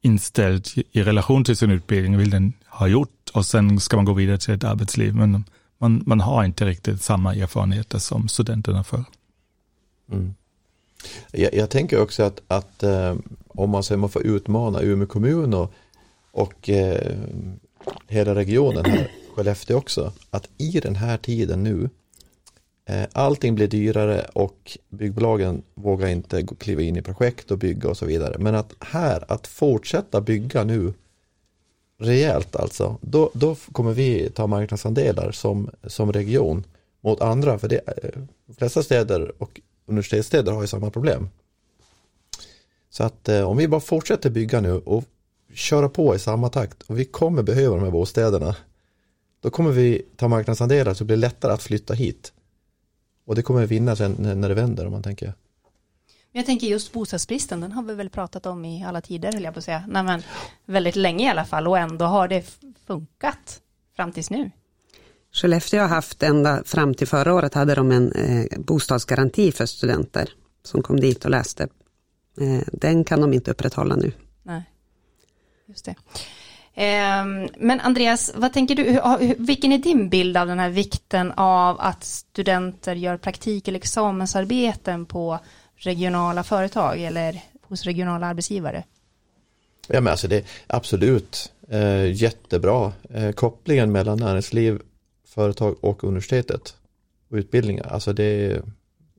inställd 0.00 0.66
i 0.92 1.02
relation 1.02 1.44
till 1.44 1.56
sin 1.56 1.70
utbildning, 1.70 2.16
vill 2.16 2.30
den 2.30 2.52
ha 2.66 2.86
gjort 2.86 3.30
och 3.34 3.46
sen 3.46 3.80
ska 3.80 3.96
man 3.96 4.04
gå 4.04 4.12
vidare 4.12 4.38
till 4.38 4.54
ett 4.54 4.64
arbetsliv. 4.64 5.14
Men 5.14 5.44
man, 5.78 6.02
man 6.06 6.20
har 6.20 6.44
inte 6.44 6.66
riktigt 6.66 7.02
samma 7.02 7.34
erfarenheter 7.34 7.98
som 7.98 8.28
studenterna 8.28 8.84
för. 8.84 9.04
Mm. 10.12 10.34
Jag, 11.32 11.54
jag, 11.54 11.70
tänker 11.70 12.00
också 12.00 12.22
att, 12.22 12.40
att 12.48 12.82
eh, 12.82 13.16
om 13.48 13.70
man, 13.70 13.82
så 13.82 13.96
man 13.96 14.10
får 14.10 14.22
utmana 14.22 14.82
Umeå 14.82 15.06
kommun 15.06 15.54
och, 15.54 15.72
och 16.32 16.68
eh, 16.68 17.16
hela 18.06 18.34
regionen 18.34 18.84
här, 18.84 19.10
Skellefteå 19.34 19.76
också, 19.76 20.12
att 20.30 20.48
i 20.58 20.80
den 20.80 20.96
här 20.96 21.16
tiden 21.16 21.62
nu 21.62 21.88
Eh, 22.90 23.08
allting 23.12 23.54
blir 23.54 23.68
dyrare 23.68 24.26
och 24.32 24.78
byggbolagen 24.88 25.62
vågar 25.74 26.08
inte 26.08 26.46
kliva 26.46 26.82
in 26.82 26.96
i 26.96 27.02
projekt 27.02 27.50
och 27.50 27.58
bygga 27.58 27.88
och 27.88 27.96
så 27.96 28.06
vidare. 28.06 28.38
Men 28.38 28.54
att 28.54 28.74
här, 28.80 29.24
att 29.32 29.46
fortsätta 29.46 30.20
bygga 30.20 30.64
nu 30.64 30.92
rejält 31.98 32.56
alltså, 32.56 32.98
då, 33.00 33.30
då 33.34 33.56
kommer 33.72 33.92
vi 33.92 34.30
ta 34.30 34.46
marknadsandelar 34.46 35.32
som, 35.32 35.70
som 35.84 36.12
region 36.12 36.64
mot 37.00 37.20
andra. 37.20 37.58
För 37.58 37.68
det, 37.68 37.80
de 38.46 38.54
flesta 38.54 38.82
städer 38.82 39.42
och 39.42 39.60
universitetsstäder 39.86 40.52
har 40.52 40.60
ju 40.60 40.66
samma 40.66 40.90
problem. 40.90 41.28
Så 42.90 43.04
att 43.04 43.28
eh, 43.28 43.42
om 43.42 43.56
vi 43.56 43.68
bara 43.68 43.80
fortsätter 43.80 44.30
bygga 44.30 44.60
nu 44.60 44.72
och 44.72 45.04
köra 45.54 45.88
på 45.88 46.14
i 46.14 46.18
samma 46.18 46.48
takt 46.48 46.82
och 46.82 46.98
vi 46.98 47.04
kommer 47.04 47.42
behöva 47.42 47.74
de 47.74 47.84
här 47.84 47.90
bostäderna. 47.90 48.56
Då 49.40 49.50
kommer 49.50 49.70
vi 49.70 50.02
ta 50.16 50.28
marknadsandelar 50.28 50.94
så 50.94 51.04
det 51.04 51.06
blir 51.06 51.16
lättare 51.16 51.52
att 51.52 51.62
flytta 51.62 51.94
hit. 51.94 52.32
Och 53.26 53.34
det 53.34 53.42
kommer 53.42 53.66
vinna 53.66 53.96
sen 53.96 54.12
när 54.18 54.48
det 54.48 54.54
vänder 54.54 54.86
om 54.86 54.92
man 54.92 55.02
tänker. 55.02 55.34
Jag 56.32 56.46
tänker 56.46 56.66
just 56.66 56.92
bostadsbristen, 56.92 57.60
den 57.60 57.72
har 57.72 57.82
vi 57.82 57.94
väl 57.94 58.10
pratat 58.10 58.46
om 58.46 58.64
i 58.64 58.84
alla 58.84 59.00
tider, 59.00 59.32
höll 59.32 59.42
jag 59.42 59.54
på 59.54 59.58
att 59.58 59.64
säga. 59.64 59.84
Nej, 59.88 60.02
men 60.02 60.22
väldigt 60.64 60.96
länge 60.96 61.24
i 61.26 61.28
alla 61.28 61.44
fall 61.44 61.68
och 61.68 61.78
ändå 61.78 62.04
har 62.04 62.28
det 62.28 62.58
funkat 62.86 63.60
fram 63.96 64.12
tills 64.12 64.30
nu. 64.30 64.50
Skellefteå 65.32 65.80
har 65.80 65.88
haft 65.88 66.22
ända 66.22 66.62
fram 66.64 66.94
till 66.94 67.06
förra 67.06 67.34
året 67.34 67.54
hade 67.54 67.74
de 67.74 67.92
en 67.92 68.12
eh, 68.12 68.60
bostadsgaranti 68.60 69.52
för 69.52 69.66
studenter 69.66 70.30
som 70.62 70.82
kom 70.82 71.00
dit 71.00 71.24
och 71.24 71.30
läste. 71.30 71.68
Eh, 72.40 72.62
den 72.72 73.04
kan 73.04 73.20
de 73.20 73.32
inte 73.32 73.50
upprätthålla 73.50 73.96
nu. 73.96 74.12
Nej, 74.42 74.69
just 75.70 75.84
det. 75.84 75.94
Ehm, 76.74 77.48
men 77.58 77.80
Andreas, 77.80 78.32
vad 78.34 78.52
tänker 78.52 78.74
du, 78.74 79.00
vilken 79.38 79.72
är 79.72 79.78
din 79.78 80.08
bild 80.08 80.36
av 80.36 80.46
den 80.46 80.58
här 80.58 80.70
vikten 80.70 81.32
av 81.32 81.80
att 81.80 82.04
studenter 82.04 82.94
gör 82.94 83.16
praktik 83.16 83.68
eller 83.68 83.78
examensarbeten 83.78 85.06
på 85.06 85.38
regionala 85.76 86.42
företag 86.42 87.00
eller 87.00 87.42
hos 87.62 87.84
regionala 87.84 88.26
arbetsgivare? 88.26 88.84
Ja 89.88 90.00
men 90.00 90.10
alltså 90.10 90.28
det 90.28 90.36
är 90.36 90.44
absolut 90.66 91.52
eh, 91.68 92.12
jättebra. 92.12 92.92
Eh, 93.10 93.30
kopplingen 93.30 93.92
mellan 93.92 94.18
näringsliv, 94.18 94.80
företag 95.26 95.76
och 95.80 96.04
universitetet 96.04 96.74
och 97.30 97.36
utbildningar, 97.36 97.86
alltså 97.86 98.12
det 98.12 98.24
är 98.24 98.62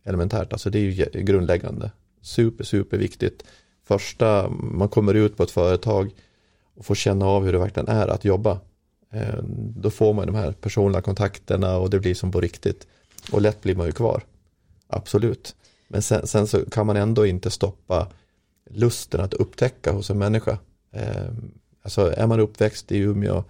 elementärt, 0.04 0.54
alltså 0.54 0.70
det 0.70 0.80
är 0.80 0.82
ju 0.82 1.24
grundläggande. 1.24 1.92
Super, 2.22 2.64
super 2.64 2.98
viktigt. 2.98 3.44
Första, 3.84 4.50
man 4.50 4.90
kommer 4.90 5.14
ut 5.14 5.38
på 5.38 5.44
ett 5.44 5.52
företag, 5.52 6.12
och 6.82 6.86
får 6.86 6.96
känna 6.96 7.26
av 7.26 7.46
hur 7.46 7.52
det 7.52 7.60
verkligen 7.60 7.88
är 7.88 8.08
att 8.08 8.26
jobba. 8.26 8.60
Eh, 9.12 9.44
då 9.76 9.90
får 9.90 10.14
man 10.14 10.26
de 10.26 10.36
här 10.36 10.52
personliga 10.52 11.02
kontakterna 11.02 11.78
och 11.78 11.90
det 11.90 12.00
blir 12.00 12.16
som 12.16 12.32
på 12.32 12.42
riktigt. 12.42 12.88
Och 13.32 13.42
lätt 13.42 13.62
blir 13.62 13.76
man 13.76 13.86
ju 13.86 13.92
kvar. 13.92 14.24
Absolut. 14.88 15.56
Men 15.88 16.02
sen, 16.02 16.28
sen 16.28 16.48
så 16.48 16.70
kan 16.70 16.86
man 16.86 16.98
ändå 16.98 17.26
inte 17.26 17.52
stoppa 17.52 18.08
lusten 18.70 19.22
att 19.22 19.34
upptäcka 19.34 19.92
hos 19.92 20.10
en 20.10 20.18
människa. 20.18 20.58
Eh, 20.92 21.28
alltså 21.82 22.14
är 22.18 22.28
man 22.28 22.40
uppväxt 22.40 22.92
i 22.92 22.98
Umeå 22.98 23.44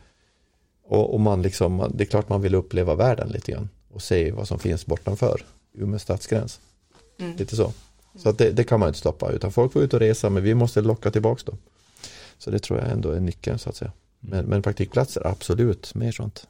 och, 0.83 1.13
och 1.13 1.19
man 1.19 1.41
liksom, 1.41 1.91
det 1.93 2.03
är 2.03 2.05
klart 2.05 2.29
man 2.29 2.41
vill 2.41 2.55
uppleva 2.55 2.95
världen 2.95 3.29
lite 3.29 3.51
grann 3.51 3.69
och 3.91 4.01
se 4.01 4.31
vad 4.31 4.47
som 4.47 4.59
finns 4.59 4.85
bortanför 4.85 5.45
Umeå 5.73 5.99
stadsgräns. 5.99 6.59
Mm. 7.19 7.35
Lite 7.35 7.55
så. 7.55 7.73
Så 8.15 8.31
det, 8.31 8.51
det, 8.51 8.63
kan 8.63 8.79
man 8.79 8.89
inte 8.89 8.99
stoppa 8.99 9.31
utan 9.31 9.51
folk 9.51 9.73
får 9.73 9.83
ut 9.83 9.93
och 9.93 9.99
resa 9.99 10.29
men 10.29 10.43
vi 10.43 10.53
måste 10.53 10.81
locka 10.81 11.11
tillbaka 11.11 11.43
dem. 11.45 11.57
Så 12.41 12.51
det 12.51 12.60
tror 12.60 12.80
jag 12.80 12.91
ändå 12.91 13.12
är 13.12 13.19
nyckeln 13.19 13.60
så 13.60 13.69
att 13.69 13.75
säga. 13.75 13.91
Men, 14.19 14.45
men 14.45 14.62
praktikplatser, 14.62 15.27
absolut, 15.27 15.95
mer 15.95 16.12
sånt. 16.12 16.47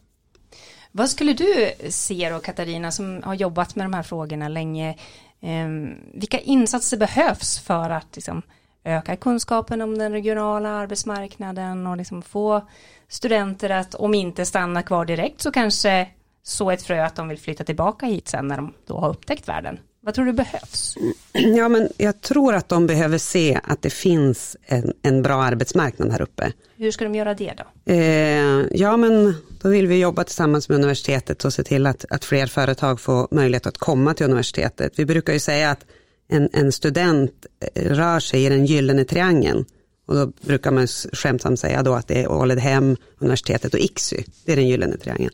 Vad 0.91 1.09
skulle 1.09 1.33
du 1.33 1.71
se 1.89 2.29
då 2.29 2.39
Katarina 2.39 2.91
som 2.91 3.23
har 3.23 3.33
jobbat 3.33 3.75
med 3.75 3.85
de 3.85 3.93
här 3.93 4.03
frågorna 4.03 4.47
länge? 4.47 4.97
Ehm, 5.41 5.95
vilka 6.13 6.39
insatser 6.39 6.97
behövs 6.97 7.59
för 7.59 7.89
att 7.89 8.15
liksom, 8.15 8.41
öka 8.83 9.15
kunskapen 9.15 9.81
om 9.81 9.97
den 9.97 10.11
regionala 10.11 10.69
arbetsmarknaden 10.69 11.87
och 11.87 11.97
liksom 11.97 12.21
få 12.21 12.67
studenter 13.07 13.69
att 13.69 13.95
om 13.95 14.13
inte 14.13 14.45
stanna 14.45 14.83
kvar 14.83 15.05
direkt 15.05 15.41
så 15.41 15.51
kanske 15.51 16.09
så 16.43 16.71
ett 16.71 16.83
frö 16.83 17.05
att 17.05 17.15
de 17.15 17.27
vill 17.27 17.39
flytta 17.39 17.63
tillbaka 17.63 18.05
hit 18.05 18.27
sen 18.27 18.47
när 18.47 18.57
de 18.57 18.73
då 18.85 18.97
har 18.97 19.09
upptäckt 19.09 19.47
världen. 19.47 19.79
Vad 20.03 20.13
tror 20.13 20.25
du 20.25 20.33
behövs? 20.33 20.95
Ja, 21.33 21.69
men 21.69 21.89
jag 21.97 22.21
tror 22.21 22.55
att 22.55 22.69
de 22.69 22.87
behöver 22.87 23.17
se 23.17 23.59
att 23.63 23.81
det 23.81 23.89
finns 23.89 24.57
en, 24.65 24.93
en 25.01 25.21
bra 25.21 25.43
arbetsmarknad 25.43 26.11
här 26.11 26.21
uppe. 26.21 26.53
Hur 26.77 26.91
ska 26.91 27.03
de 27.03 27.15
göra 27.15 27.33
det 27.33 27.53
då? 27.57 27.93
Eh, 27.93 28.65
ja, 28.71 28.97
men 28.97 29.33
då 29.61 29.69
vill 29.69 29.87
vi 29.87 29.99
jobba 29.99 30.23
tillsammans 30.23 30.69
med 30.69 30.75
universitetet 30.75 31.45
och 31.45 31.53
se 31.53 31.63
till 31.63 31.87
att, 31.87 32.05
att 32.09 32.25
fler 32.25 32.47
företag 32.47 32.99
får 32.99 33.27
möjlighet 33.31 33.67
att 33.67 33.77
komma 33.77 34.13
till 34.13 34.25
universitetet. 34.25 34.99
Vi 34.99 35.05
brukar 35.05 35.33
ju 35.33 35.39
säga 35.39 35.71
att 35.71 35.85
en, 36.29 36.49
en 36.53 36.71
student 36.71 37.45
eh, 37.75 37.83
rör 37.83 38.19
sig 38.19 38.45
i 38.45 38.49
den 38.49 38.65
gyllene 38.65 39.05
triangeln. 39.05 39.65
Och 40.07 40.15
då 40.15 40.31
brukar 40.41 40.71
man 40.71 40.87
skämtsamt 40.87 41.59
säga 41.59 41.83
då 41.83 41.93
att 41.93 42.07
det 42.07 42.23
är 42.23 42.31
Åledhem, 42.31 42.97
universitetet 43.19 43.73
och 43.73 43.79
ICSY. 43.79 44.25
Det 44.45 44.51
är 44.51 44.55
den 44.55 44.67
gyllene 44.67 44.97
triangeln. 44.97 45.33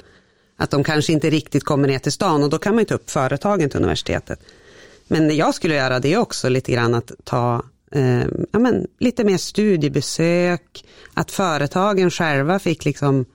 Att 0.58 0.70
de 0.70 0.84
kanske 0.84 1.14
inte 1.14 1.30
riktigt 1.30 1.64
kommer 1.64 1.88
ner 1.88 2.00
till 2.00 2.12
stan 2.12 2.44
och 2.44 2.50
då 2.50 2.58
kan 2.58 2.76
man 2.76 2.82
ju 2.82 2.86
ta 2.86 2.96
upp 2.96 3.10
företagen 3.10 3.70
till 3.70 3.78
universitetet. 3.78 4.40
Men 5.08 5.36
jag 5.36 5.56
skulle 5.56 5.76
göra 5.76 6.00
det 6.00 6.18
också 6.18 6.50
lite 6.50 6.72
grann 6.72 6.94
att 6.94 7.12
ta 7.24 7.64
eh, 7.92 8.26
ja, 8.52 8.60
men, 8.60 8.88
lite 9.00 9.24
mer 9.24 9.38
studiebesök, 9.38 10.86
att 11.14 11.32
företagen 11.32 12.12
själva 12.12 12.60
fick 12.60 12.86
liksom 12.86 13.26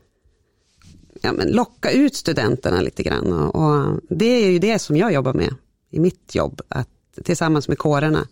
ja, 1.21 1.33
men, 1.33 1.49
locka 1.49 1.91
ut 1.91 2.17
studenterna 2.17 2.81
lite 2.81 3.03
grann. 3.03 3.33
Och, 3.33 3.55
och, 3.55 4.01
det 4.09 4.45
är 4.45 4.51
ju 4.51 4.59
det 4.59 4.79
som 4.79 4.97
jag 4.97 5.13
jobbar 5.13 5.35
med 5.35 5.55
i 5.91 6.01
mitt 6.01 6.35
jobb, 6.35 6.61
att 6.69 6.89
tillsammans 7.25 7.69
med 7.69 7.79
kårerna 7.79 8.29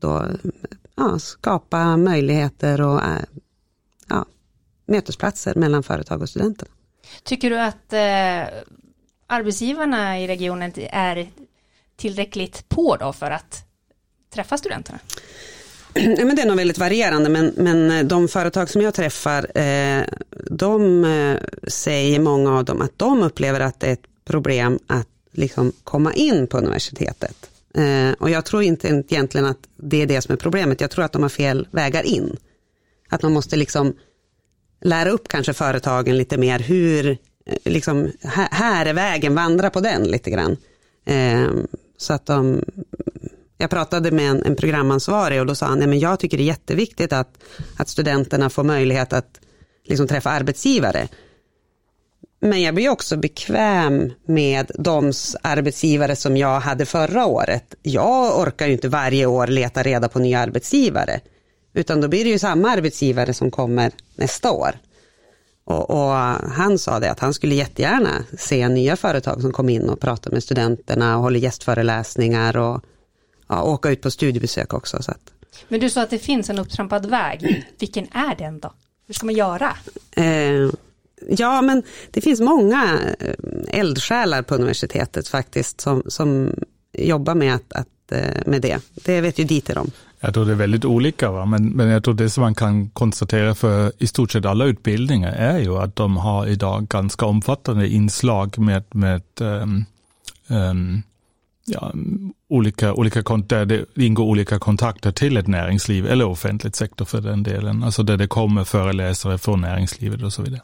då, 0.00 0.26
ja, 0.96 1.18
skapa 1.18 1.96
möjligheter 1.96 2.80
och 2.80 3.02
eh, 3.02 3.24
ja, 4.08 4.26
mötesplatser 4.86 5.54
mellan 5.54 5.82
företag 5.82 6.22
och 6.22 6.28
studenter. 6.28 6.68
Tycker 7.22 7.50
du 7.50 7.58
att 7.58 7.92
eh, 7.92 8.58
arbetsgivarna 9.26 10.20
i 10.20 10.26
regionen 10.26 10.72
är 10.90 11.28
tillräckligt 11.96 12.68
på 12.68 12.96
då 12.96 13.12
för 13.12 13.30
att 13.30 13.64
träffa 14.34 14.58
studenterna? 14.58 14.98
Men 15.94 16.36
det 16.36 16.42
är 16.42 16.46
nog 16.46 16.56
väldigt 16.56 16.78
varierande, 16.78 17.28
men, 17.28 17.54
men 17.56 17.90
eh, 17.90 18.04
de 18.04 18.28
företag 18.28 18.70
som 18.70 18.82
jag 18.82 18.94
träffar, 18.94 19.58
eh, 19.58 20.04
de 20.50 21.04
eh, 21.04 21.36
säger 21.68 22.20
många 22.20 22.58
av 22.58 22.64
dem 22.64 22.82
att 22.82 22.98
de 22.98 23.22
upplever 23.22 23.60
att 23.60 23.80
det 23.80 23.86
är 23.86 23.92
ett 23.92 24.24
problem 24.24 24.78
att 24.86 25.08
liksom 25.32 25.72
komma 25.84 26.12
in 26.12 26.46
på 26.46 26.58
universitetet. 26.58 27.50
Eh, 27.74 28.12
och 28.18 28.30
jag 28.30 28.44
tror 28.44 28.62
inte 28.62 28.88
egentligen 28.88 29.46
att 29.46 29.58
det 29.76 30.02
är 30.02 30.06
det 30.06 30.22
som 30.22 30.32
är 30.32 30.36
problemet, 30.36 30.80
jag 30.80 30.90
tror 30.90 31.04
att 31.04 31.12
de 31.12 31.22
har 31.22 31.28
fel 31.28 31.68
vägar 31.70 32.02
in. 32.02 32.36
Att 33.08 33.22
man 33.22 33.32
måste 33.32 33.56
liksom 33.56 33.94
lära 34.82 35.10
upp 35.10 35.28
kanske 35.28 35.52
företagen 35.52 36.16
lite 36.16 36.38
mer 36.38 36.58
hur, 36.58 37.10
eh, 37.10 37.16
liksom, 37.64 38.12
här 38.50 38.86
är 38.86 38.94
vägen, 38.94 39.34
vandra 39.34 39.70
på 39.70 39.80
den 39.80 40.02
lite 40.02 40.30
grann. 40.30 40.56
Eh, 41.04 41.50
så 41.96 42.12
att 42.12 42.26
de, 42.26 42.64
jag 43.58 43.70
pratade 43.70 44.10
med 44.10 44.30
en, 44.30 44.42
en 44.42 44.56
programansvarig 44.56 45.40
och 45.40 45.46
då 45.46 45.54
sa 45.54 45.66
han, 45.66 45.78
nej 45.78 45.88
men 45.88 45.98
jag 45.98 46.20
tycker 46.20 46.36
det 46.36 46.42
är 46.42 46.46
jätteviktigt 46.46 47.12
att, 47.12 47.38
att 47.76 47.88
studenterna 47.88 48.50
får 48.50 48.64
möjlighet 48.64 49.12
att 49.12 49.40
liksom 49.84 50.08
träffa 50.08 50.30
arbetsgivare. 50.30 51.08
Men 52.40 52.62
jag 52.62 52.74
blir 52.74 52.88
också 52.88 53.16
bekväm 53.16 54.12
med 54.26 54.70
de 54.78 55.12
arbetsgivare 55.42 56.16
som 56.16 56.36
jag 56.36 56.60
hade 56.60 56.86
förra 56.86 57.26
året. 57.26 57.74
Jag 57.82 58.40
orkar 58.40 58.66
ju 58.66 58.72
inte 58.72 58.88
varje 58.88 59.26
år 59.26 59.46
leta 59.46 59.82
reda 59.82 60.08
på 60.08 60.18
nya 60.18 60.40
arbetsgivare. 60.40 61.20
Utan 61.74 62.00
då 62.00 62.08
blir 62.08 62.24
det 62.24 62.30
ju 62.30 62.38
samma 62.38 62.70
arbetsgivare 62.70 63.34
som 63.34 63.50
kommer 63.50 63.92
nästa 64.16 64.50
år. 64.52 64.78
Och, 65.64 65.90
och, 65.90 66.12
han 66.52 66.78
sa 66.78 67.00
det 67.00 67.10
att 67.10 67.20
han 67.20 67.34
skulle 67.34 67.54
jättegärna 67.54 68.24
se 68.38 68.68
nya 68.68 68.96
företag 68.96 69.40
som 69.42 69.52
kom 69.52 69.68
in 69.68 69.88
och 69.88 70.00
pratar 70.00 70.30
med 70.30 70.42
studenterna 70.42 71.16
och 71.16 71.22
håller 71.22 71.40
gästföreläsningar 71.40 72.56
och 72.56 72.84
ja, 73.48 73.62
åka 73.62 73.90
ut 73.90 74.02
på 74.02 74.10
studiebesök 74.10 74.74
också. 74.74 75.02
Så 75.02 75.10
att. 75.10 75.32
Men 75.68 75.80
du 75.80 75.90
sa 75.90 76.02
att 76.02 76.10
det 76.10 76.18
finns 76.18 76.50
en 76.50 76.58
upptrampad 76.58 77.06
väg. 77.06 77.66
Vilken 77.78 78.06
är 78.12 78.36
den 78.36 78.60
då? 78.60 78.72
Hur 79.06 79.14
ska 79.14 79.26
man 79.26 79.34
göra? 79.34 79.76
Eh, 80.16 80.70
ja, 81.28 81.62
men 81.62 81.82
det 82.10 82.20
finns 82.20 82.40
många 82.40 82.98
eh, 83.18 83.34
eldsjälar 83.78 84.42
på 84.42 84.54
universitetet 84.54 85.28
faktiskt 85.28 85.80
som, 85.80 86.02
som 86.06 86.54
jobbar 86.92 87.34
med, 87.34 87.54
att, 87.54 87.72
att, 87.72 88.12
eh, 88.12 88.42
med 88.46 88.62
det. 88.62 88.78
Det 88.94 89.20
vet 89.20 89.38
ju 89.38 89.44
Dieter 89.44 89.78
om. 89.78 89.90
Jag 90.24 90.34
tror 90.34 90.44
det 90.44 90.52
är 90.52 90.56
väldigt 90.56 90.84
olika, 90.84 91.30
va? 91.30 91.44
Men, 91.46 91.68
men 91.68 91.88
jag 91.88 92.04
tror 92.04 92.14
det 92.14 92.30
som 92.30 92.40
man 92.40 92.54
kan 92.54 92.90
konstatera 92.90 93.54
för 93.54 93.92
i 93.98 94.06
stort 94.06 94.30
sett 94.30 94.46
alla 94.46 94.64
utbildningar 94.64 95.32
är 95.32 95.58
ju 95.58 95.78
att 95.78 95.96
de 95.96 96.16
har 96.16 96.46
idag 96.46 96.88
ganska 96.88 97.26
omfattande 97.26 97.88
inslag 97.88 98.58
med, 98.58 98.84
med 98.90 99.22
um, 99.40 99.84
um, 100.48 101.02
ja, 101.64 101.92
olika, 102.48 102.94
olika, 102.94 103.22
där 103.36 103.64
det 103.64 103.84
ingår 103.94 104.24
olika 104.24 104.58
kontakter 104.58 105.12
till 105.12 105.36
ett 105.36 105.46
näringsliv 105.46 106.06
eller 106.06 106.24
offentligt 106.24 106.76
sektor 106.76 107.04
för 107.04 107.20
den 107.20 107.42
delen. 107.42 107.82
Alltså 107.82 108.02
där 108.02 108.16
det 108.16 108.26
kommer 108.26 108.64
föreläsare 108.64 109.38
från 109.38 109.60
näringslivet 109.60 110.22
och 110.22 110.32
så 110.32 110.42
vidare. 110.42 110.62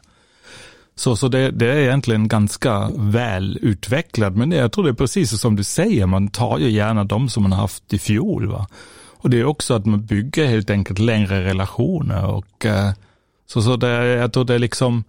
Så, 0.95 1.15
så 1.15 1.27
det, 1.27 1.51
det, 1.51 1.71
är 1.71 1.77
egentligen 1.77 2.27
ganska 2.27 2.89
väl 2.95 3.59
utvecklat, 3.61 4.35
men 4.35 4.51
jag 4.51 4.71
tror 4.71 4.83
det 4.83 4.89
är 4.89 4.93
precis 4.93 5.41
som 5.41 5.55
du 5.55 5.63
säger, 5.63 6.05
man 6.05 6.27
tar 6.27 6.57
ju 6.57 6.69
gärna 6.69 7.03
de 7.03 7.29
som 7.29 7.43
man 7.43 7.51
haft 7.51 7.93
i 7.93 7.99
fjol. 7.99 8.47
Va? 8.47 8.67
Och 9.21 9.29
det 9.29 9.39
är 9.39 9.45
också 9.45 9.73
att 9.73 9.85
man 9.85 10.05
bygger 10.05 10.45
helt 10.45 10.69
enkelt 10.69 10.99
längre 10.99 11.43
relationer 11.43 12.25
och 12.25 12.65
eh, 12.65 12.91
så, 13.45 13.61
så 13.61 13.75
det, 13.75 14.05
jag 14.05 14.33
tror 14.33 14.45
det 14.45 14.55
är 14.55 14.59
liksom 14.59 15.03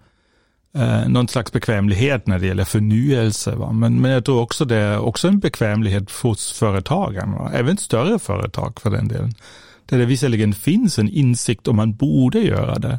eh, 0.74 1.08
någon 1.08 1.28
slags 1.28 1.52
bekvämlighet 1.52 2.26
när 2.26 2.38
det 2.38 2.46
gäller 2.46 2.64
förnyelse. 2.64 3.54
Va? 3.54 3.72
Men, 3.72 4.00
men 4.00 4.10
jag 4.10 4.24
tror 4.24 4.40
också 4.40 4.64
det 4.64 4.76
är 4.76 4.98
också 4.98 5.28
en 5.28 5.38
bekvämlighet 5.38 6.10
hos 6.10 6.52
företagen, 6.52 7.32
va? 7.32 7.50
även 7.54 7.76
större 7.76 8.18
företag 8.18 8.80
för 8.80 8.90
den 8.90 9.08
delen. 9.08 9.34
Där 9.86 9.98
det 9.98 10.06
visserligen 10.06 10.54
finns 10.54 10.98
en 10.98 11.08
insikt 11.08 11.68
om 11.68 11.76
man 11.76 11.94
borde 11.94 12.40
göra 12.40 12.78
det. 12.78 12.98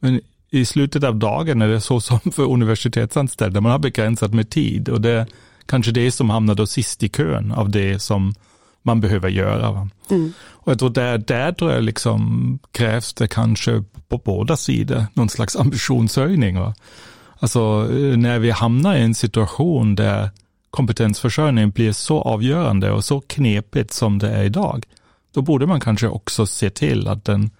Men 0.00 0.20
i 0.50 0.64
slutet 0.64 1.04
av 1.04 1.16
dagen 1.16 1.62
är 1.62 1.68
det 1.68 1.80
så 1.80 2.00
som 2.00 2.20
för 2.32 2.50
universitetsanställda, 2.50 3.60
man 3.60 3.72
har 3.72 3.78
begränsat 3.78 4.34
med 4.34 4.50
tid 4.50 4.88
och 4.88 5.00
det 5.00 5.10
är 5.10 5.26
kanske 5.66 5.92
det 5.92 6.10
som 6.10 6.30
hamnar 6.30 6.54
då 6.54 6.66
sist 6.66 7.02
i 7.02 7.08
kön 7.08 7.52
av 7.52 7.70
det 7.70 7.98
som 7.98 8.34
man 8.82 9.00
behöver 9.00 9.28
göra. 9.28 9.88
Mm. 10.10 10.32
Och 10.40 10.72
jag 10.72 10.78
tror 10.78 10.90
där, 10.90 11.18
där 11.18 11.52
tror 11.52 11.72
jag 11.72 11.82
liksom 11.82 12.58
krävs 12.72 13.14
det 13.14 13.28
kanske 13.28 13.84
på 14.08 14.18
båda 14.24 14.56
sidor 14.56 15.06
någon 15.14 15.28
slags 15.28 15.56
ambitionshöjning. 15.56 16.60
Va? 16.60 16.74
Alltså 17.38 17.88
eh, 17.92 18.16
när 18.16 18.38
vi 18.38 18.50
hamnar 18.50 18.96
i 18.96 19.02
en 19.02 19.14
situation 19.14 19.94
där 19.94 20.30
kompetensförsörjningen 20.70 21.70
blir 21.70 21.92
så 21.92 22.20
avgörande 22.20 22.90
och 22.90 23.04
så 23.04 23.20
knepigt 23.20 23.92
som 23.92 24.18
det 24.18 24.30
är 24.30 24.44
idag, 24.44 24.86
då 25.34 25.42
borde 25.42 25.66
man 25.66 25.80
kanske 25.80 26.08
också 26.08 26.46
se 26.46 26.70
till 26.70 27.08
att 27.08 27.24
den 27.24 27.50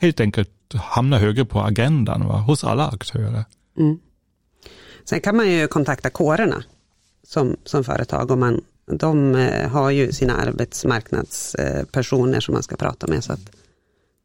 helt 0.00 0.20
enkelt 0.20 0.50
hamnar 0.74 1.18
högre 1.18 1.44
på 1.44 1.60
agendan 1.60 2.26
va? 2.26 2.38
hos 2.38 2.64
alla 2.64 2.88
aktörer. 2.88 3.44
Mm. 3.78 3.98
Sen 5.04 5.20
kan 5.20 5.36
man 5.36 5.50
ju 5.50 5.68
kontakta 5.68 6.10
kårerna 6.10 6.64
som, 7.26 7.56
som 7.64 7.84
företag 7.84 8.30
om 8.30 8.40
man 8.40 8.60
de 8.92 9.34
eh, 9.34 9.70
har 9.70 9.90
ju 9.90 10.12
sina 10.12 10.36
arbetsmarknadspersoner 10.36 12.40
som 12.40 12.54
man 12.54 12.62
ska 12.62 12.76
prata 12.76 13.06
med. 13.06 13.24
Så 13.24 13.36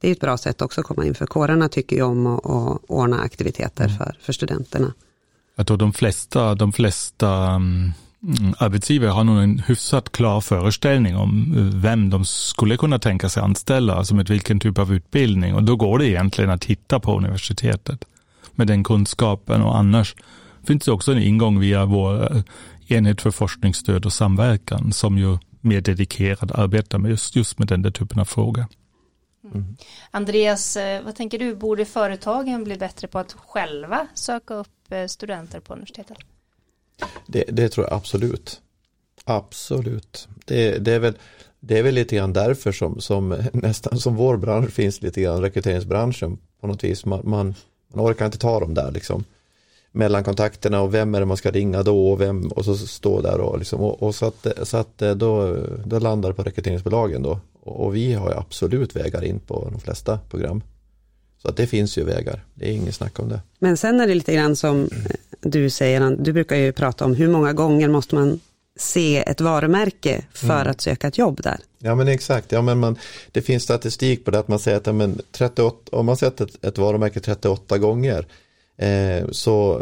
det 0.01 0.07
är 0.07 0.11
ett 0.11 0.19
bra 0.19 0.37
sätt 0.37 0.61
också 0.61 0.81
att 0.81 0.87
komma 0.87 1.05
in, 1.05 1.15
för 1.15 1.25
kårerna 1.25 1.69
tycker 1.69 1.95
ju 1.95 2.01
om 2.01 2.27
att, 2.27 2.45
att 2.45 2.81
ordna 2.87 3.21
aktiviteter 3.21 3.85
mm. 3.85 3.97
för, 3.97 4.17
för 4.21 4.33
studenterna. 4.33 4.93
Jag 5.55 5.67
tror 5.67 5.77
de 5.77 5.93
flesta, 5.93 6.55
de 6.55 6.73
flesta 6.73 7.55
um, 7.55 7.93
arbetsgivare 8.57 9.09
har 9.09 9.23
nog 9.23 9.37
en 9.37 9.59
hyfsat 9.59 10.11
klar 10.11 10.41
föreställning 10.41 11.15
om 11.15 11.53
eh, 11.57 11.63
vem 11.81 12.09
de 12.09 12.25
skulle 12.25 12.77
kunna 12.77 12.99
tänka 12.99 13.29
sig 13.29 13.43
anställa, 13.43 13.95
alltså 13.95 14.15
med 14.15 14.29
vilken 14.29 14.59
typ 14.59 14.79
av 14.79 14.93
utbildning. 14.93 15.55
Och 15.55 15.63
då 15.63 15.75
går 15.75 15.99
det 15.99 16.09
egentligen 16.09 16.49
att 16.49 16.65
hitta 16.65 16.99
på 16.99 17.17
universitetet 17.17 18.05
med 18.51 18.67
den 18.67 18.83
kunskapen 18.83 19.61
och 19.61 19.77
annars 19.77 20.15
finns 20.67 20.85
det 20.85 20.91
också 20.91 21.11
en 21.11 21.21
ingång 21.21 21.59
via 21.59 21.85
vår 21.85 22.35
eh, 22.35 22.41
enhet 22.91 23.21
för 23.21 23.31
forskningsstöd 23.31 24.05
och 24.05 24.13
samverkan 24.13 24.93
som 24.93 25.17
ju 25.17 25.37
mer 25.61 25.81
dedikerad 25.81 26.51
arbetar 26.55 26.97
med 26.97 27.09
just, 27.11 27.35
just 27.35 27.59
med 27.59 27.67
den 27.67 27.81
där 27.81 27.91
typen 27.91 28.19
av 28.19 28.25
frågor. 28.25 28.65
Mm. 29.53 29.77
Andreas, 30.11 30.77
eh, 30.77 31.03
vad 31.03 31.15
tänker 31.15 31.39
du, 31.39 31.55
borde 31.55 31.85
företagen 31.85 32.63
bli 32.63 32.77
bättre 32.77 33.07
på 33.07 33.19
att 33.19 33.33
själva 33.33 34.07
söka 34.13 34.53
upp 34.53 34.91
eh, 34.91 35.05
studenter 35.05 35.59
på 35.59 35.73
universitetet? 35.73 36.17
Det, 37.27 37.43
det 37.47 37.69
tror 37.69 37.87
jag 37.87 37.93
absolut. 37.93 38.61
Absolut. 39.23 40.27
Det, 40.45 40.77
det, 40.77 40.93
är 40.93 40.99
väl, 40.99 41.17
det 41.59 41.79
är 41.79 41.83
väl 41.83 41.93
lite 41.93 42.15
grann 42.15 42.33
därför 42.33 42.71
som, 42.71 43.01
som 43.01 43.29
nästan 43.53 43.99
som 43.99 44.15
vår 44.15 44.37
bransch 44.37 44.71
finns 44.71 45.01
lite 45.01 45.21
grann, 45.21 45.41
rekryteringsbranschen 45.41 46.37
på 46.61 46.67
något 46.67 46.83
vis. 46.83 47.05
Man, 47.05 47.21
man, 47.23 47.55
man 47.93 48.05
orkar 48.05 48.25
inte 48.25 48.37
ta 48.37 48.59
dem 48.59 48.73
där 48.73 48.91
liksom. 48.91 49.23
Mellan 49.95 50.23
kontakterna 50.23 50.81
och 50.81 50.93
vem 50.93 51.15
är 51.15 51.19
det 51.19 51.25
man 51.25 51.37
ska 51.37 51.51
ringa 51.51 51.83
då 51.83 52.11
och 52.11 52.21
vem 52.21 52.47
och 52.47 52.65
så 52.65 52.77
stå 52.77 53.21
där 53.21 53.39
och 53.39 53.59
liksom 53.59 53.79
och, 53.79 54.03
och 54.03 54.15
så 54.15 54.25
att, 54.25 54.47
så 54.63 54.77
att 54.77 55.01
eh, 55.01 55.11
då, 55.11 55.57
då 55.85 55.99
landar 55.99 56.29
det 56.29 56.35
på 56.35 56.43
rekryteringsbolagen 56.43 57.23
då 57.23 57.39
och, 57.63 57.85
och 57.85 57.95
vi 57.95 58.13
har 58.13 58.29
ju 58.29 58.35
absolut 58.35 58.95
vägar 58.95 59.23
in 59.23 59.39
på 59.39 59.69
de 59.71 59.79
flesta 59.79 60.19
program. 60.29 60.63
Så 61.41 61.47
att 61.47 61.57
det 61.57 61.67
finns 61.67 61.97
ju 61.97 62.03
vägar, 62.03 62.45
det 62.53 62.69
är 62.69 62.71
inget 62.71 62.95
snack 62.95 63.19
om 63.19 63.29
det. 63.29 63.39
Men 63.59 63.77
sen 63.77 63.99
är 63.99 64.07
det 64.07 64.15
lite 64.15 64.33
grann 64.33 64.55
som 64.55 64.89
du 65.41 65.69
säger, 65.69 66.15
du 66.19 66.33
brukar 66.33 66.55
ju 66.55 66.71
prata 66.71 67.05
om 67.05 67.15
hur 67.15 67.27
många 67.27 67.53
gånger 67.53 67.89
måste 67.89 68.15
man 68.15 68.39
se 68.77 69.17
ett 69.17 69.41
varumärke 69.41 70.25
för 70.33 70.61
mm. 70.61 70.71
att 70.71 70.81
söka 70.81 71.07
ett 71.07 71.17
jobb 71.17 71.41
där. 71.43 71.57
Ja 71.79 71.95
men 71.95 72.07
exakt, 72.07 72.51
ja, 72.51 72.61
men 72.61 72.79
man, 72.79 72.95
det 73.31 73.41
finns 73.41 73.63
statistik 73.63 74.25
på 74.25 74.31
det 74.31 74.39
att 74.39 74.47
man 74.47 74.59
säger 74.59 74.77
att 74.77 74.87
ja, 74.87 74.93
men 74.93 75.21
38, 75.31 75.97
om 75.97 76.05
man 76.05 76.17
sett 76.17 76.41
ett, 76.41 76.65
ett 76.65 76.77
varumärke 76.77 77.19
38 77.19 77.77
gånger 77.77 78.27
eh, 78.77 79.29
så 79.31 79.81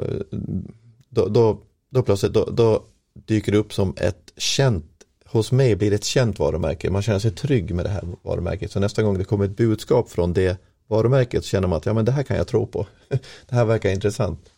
då, 1.10 1.28
då, 1.28 1.60
då 1.90 2.04
plötsligt 2.04 2.34
då, 2.34 2.46
då, 2.46 2.84
dyker 3.14 3.52
det 3.52 3.58
upp 3.58 3.74
som 3.74 3.94
ett 3.98 4.34
känt, 4.38 4.86
hos 5.26 5.52
mig 5.52 5.76
blir 5.76 5.90
det 5.90 5.96
ett 5.96 6.04
känt 6.04 6.40
varumärke, 6.40 6.90
man 6.90 7.02
känner 7.02 7.20
sig 7.20 7.32
trygg 7.32 7.76
med 7.76 7.86
det 7.86 7.90
här 7.90 8.04
varumärket. 8.22 8.72
Så 8.72 8.80
nästa 8.80 9.04
gång 9.04 9.18
det 9.18 9.24
kommer 9.24 9.46
ett 9.46 9.58
budskap 9.58 10.10
från 10.10 10.34
det 10.34 10.58
varumärket 10.88 11.44
så 11.44 11.50
känner 11.50 11.68
man 11.68 11.78
att 11.78 11.86
ja 11.86 11.94
men 11.94 12.06
det 12.06 12.12
här 12.12 12.24
kan 12.24 12.38
jag 12.38 12.48
tro 12.48 12.68
på. 12.68 12.88
det 13.50 13.56
här 13.56 13.66
verkar 13.66 13.90
intressant. 13.90 14.50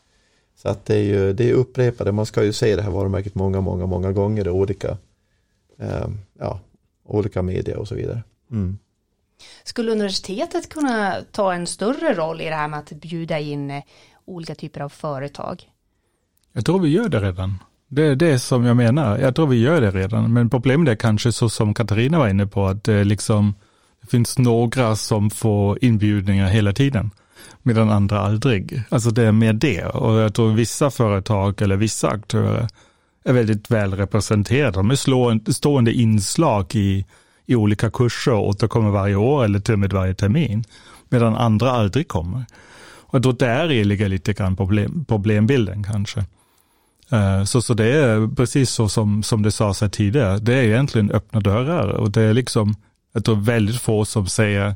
Så 0.55 0.69
att 0.69 0.85
det 0.85 0.95
är 0.95 1.03
ju 1.03 1.33
det 1.33 1.49
är 1.49 1.53
upprepade, 1.53 2.11
man 2.11 2.25
ska 2.25 2.43
ju 2.43 2.53
se 2.53 2.75
det 2.75 2.81
här 2.81 2.91
varumärket 2.91 3.35
många, 3.35 3.61
många, 3.61 3.85
många 3.85 4.11
gånger 4.11 4.47
i 4.47 4.49
olika, 4.49 4.97
eh, 5.79 6.07
ja, 6.39 6.59
olika 7.03 7.41
media 7.41 7.79
och 7.79 7.87
så 7.87 7.95
vidare. 7.95 8.23
Mm. 8.51 8.77
Skulle 9.63 9.91
universitetet 9.91 10.69
kunna 10.69 11.15
ta 11.31 11.53
en 11.53 11.67
större 11.67 12.13
roll 12.13 12.41
i 12.41 12.45
det 12.45 12.55
här 12.55 12.67
med 12.67 12.79
att 12.79 12.89
bjuda 12.89 13.39
in 13.39 13.71
eh, 13.71 13.83
olika 14.25 14.55
typer 14.55 14.81
av 14.81 14.89
företag? 14.89 15.63
Jag 16.53 16.65
tror 16.65 16.79
vi 16.79 16.89
gör 16.89 17.09
det 17.09 17.19
redan. 17.19 17.59
Det 17.87 18.03
är 18.03 18.15
det 18.15 18.39
som 18.39 18.65
jag 18.65 18.77
menar. 18.77 19.17
Jag 19.17 19.35
tror 19.35 19.47
vi 19.47 19.59
gör 19.59 19.81
det 19.81 19.91
redan. 19.91 20.33
Men 20.33 20.49
problemet 20.49 20.87
är 20.87 20.95
kanske 20.95 21.31
så 21.31 21.49
som 21.49 21.73
Katarina 21.73 22.19
var 22.19 22.27
inne 22.27 22.47
på, 22.47 22.65
att 22.65 22.83
det, 22.83 23.03
liksom, 23.03 23.53
det 24.01 24.07
finns 24.07 24.37
några 24.37 24.95
som 24.95 25.29
får 25.29 25.83
inbjudningar 25.83 26.47
hela 26.47 26.73
tiden 26.73 27.11
medan 27.63 27.89
andra 27.89 28.19
aldrig. 28.19 28.83
Alltså 28.89 29.09
det 29.09 29.23
är 29.23 29.31
mer 29.31 29.53
det. 29.53 29.85
Och 29.85 30.19
jag 30.19 30.33
tror 30.33 30.53
vissa 30.53 30.91
företag 30.91 31.61
eller 31.61 31.75
vissa 31.75 32.09
aktörer 32.09 32.67
är 33.23 33.33
väldigt 33.33 33.71
väl 33.71 33.93
representerade. 33.93 34.71
De 34.71 34.91
är 34.91 35.51
stående 35.51 35.93
inslag 35.93 36.75
i, 36.75 37.05
i 37.45 37.55
olika 37.55 37.89
kurser 37.89 38.33
och 38.33 38.47
återkommer 38.47 38.89
varje 38.89 39.15
år 39.15 39.43
eller 39.43 39.59
till 39.59 39.73
och 39.73 39.79
med 39.79 39.93
varje 39.93 40.13
termin. 40.13 40.63
Medan 41.09 41.35
andra 41.35 41.71
aldrig 41.71 42.07
kommer. 42.07 42.45
Och 43.07 43.21
då 43.21 43.31
där 43.31 43.67
ligger 43.67 44.09
lite 44.09 44.33
grann 44.33 44.55
problem, 44.55 45.05
problembilden 45.07 45.83
kanske. 45.83 46.25
Eh, 47.11 47.43
så, 47.43 47.61
så 47.61 47.73
det 47.73 47.85
är 47.85 48.35
precis 48.35 48.69
så 48.69 48.89
som, 48.89 49.23
som 49.23 49.41
det 49.41 49.51
sades 49.51 49.81
här 49.81 49.89
tidigare, 49.89 50.37
det 50.37 50.53
är 50.53 50.63
egentligen 50.63 51.11
öppna 51.11 51.39
dörrar 51.39 51.87
och 51.87 52.11
det 52.11 52.21
är 52.21 52.33
liksom, 52.33 52.75
jag 53.13 53.25
tror 53.25 53.35
väldigt 53.35 53.81
få 53.81 54.05
som 54.05 54.27
säger 54.27 54.75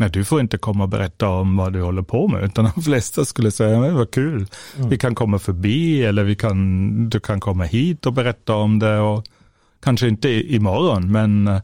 Nej, 0.00 0.10
du 0.10 0.24
får 0.24 0.40
inte 0.40 0.58
komma 0.58 0.84
och 0.84 0.88
berätta 0.88 1.28
om 1.28 1.56
vad 1.56 1.72
du 1.72 1.82
håller 1.82 2.02
på 2.02 2.28
med, 2.28 2.44
utan 2.44 2.70
de 2.74 2.82
flesta 2.82 3.24
skulle 3.24 3.50
säga, 3.50 3.80
men 3.80 3.94
vad 3.94 4.10
kul, 4.10 4.46
mm. 4.76 4.88
vi 4.88 4.98
kan 4.98 5.14
komma 5.14 5.38
förbi 5.38 6.04
eller 6.04 6.24
vi 6.24 6.36
kan, 6.36 7.08
du 7.08 7.20
kan 7.20 7.40
komma 7.40 7.64
hit 7.64 8.06
och 8.06 8.12
berätta 8.12 8.54
om 8.54 8.78
det 8.78 8.98
och 8.98 9.24
kanske 9.82 10.08
inte 10.08 10.54
imorgon, 10.54 11.12
men 11.12 11.48
eh, 11.48 11.60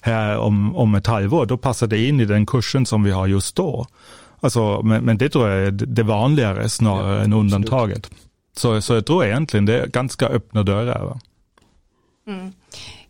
här 0.00 0.38
om, 0.38 0.76
om 0.76 0.94
ett 0.94 1.06
halvår, 1.06 1.46
då 1.46 1.56
passar 1.56 1.86
det 1.86 2.06
in 2.06 2.20
i 2.20 2.24
den 2.24 2.46
kursen 2.46 2.86
som 2.86 3.02
vi 3.02 3.10
har 3.10 3.26
just 3.26 3.56
då. 3.56 3.86
Alltså, 4.44 4.82
men, 4.82 5.04
men 5.04 5.18
det 5.18 5.28
tror 5.28 5.48
jag 5.48 5.66
är 5.66 5.70
det 5.70 6.02
vanligare 6.02 6.68
snarare 6.68 7.16
ja, 7.16 7.24
än 7.24 7.32
undantaget. 7.32 8.10
Så, 8.56 8.82
så 8.82 8.94
jag 8.94 9.06
tror 9.06 9.24
egentligen 9.24 9.66
det 9.66 9.80
är 9.80 9.86
ganska 9.86 10.26
öppna 10.26 10.62
dörrar. 10.62 11.18
Mm. 12.26 12.52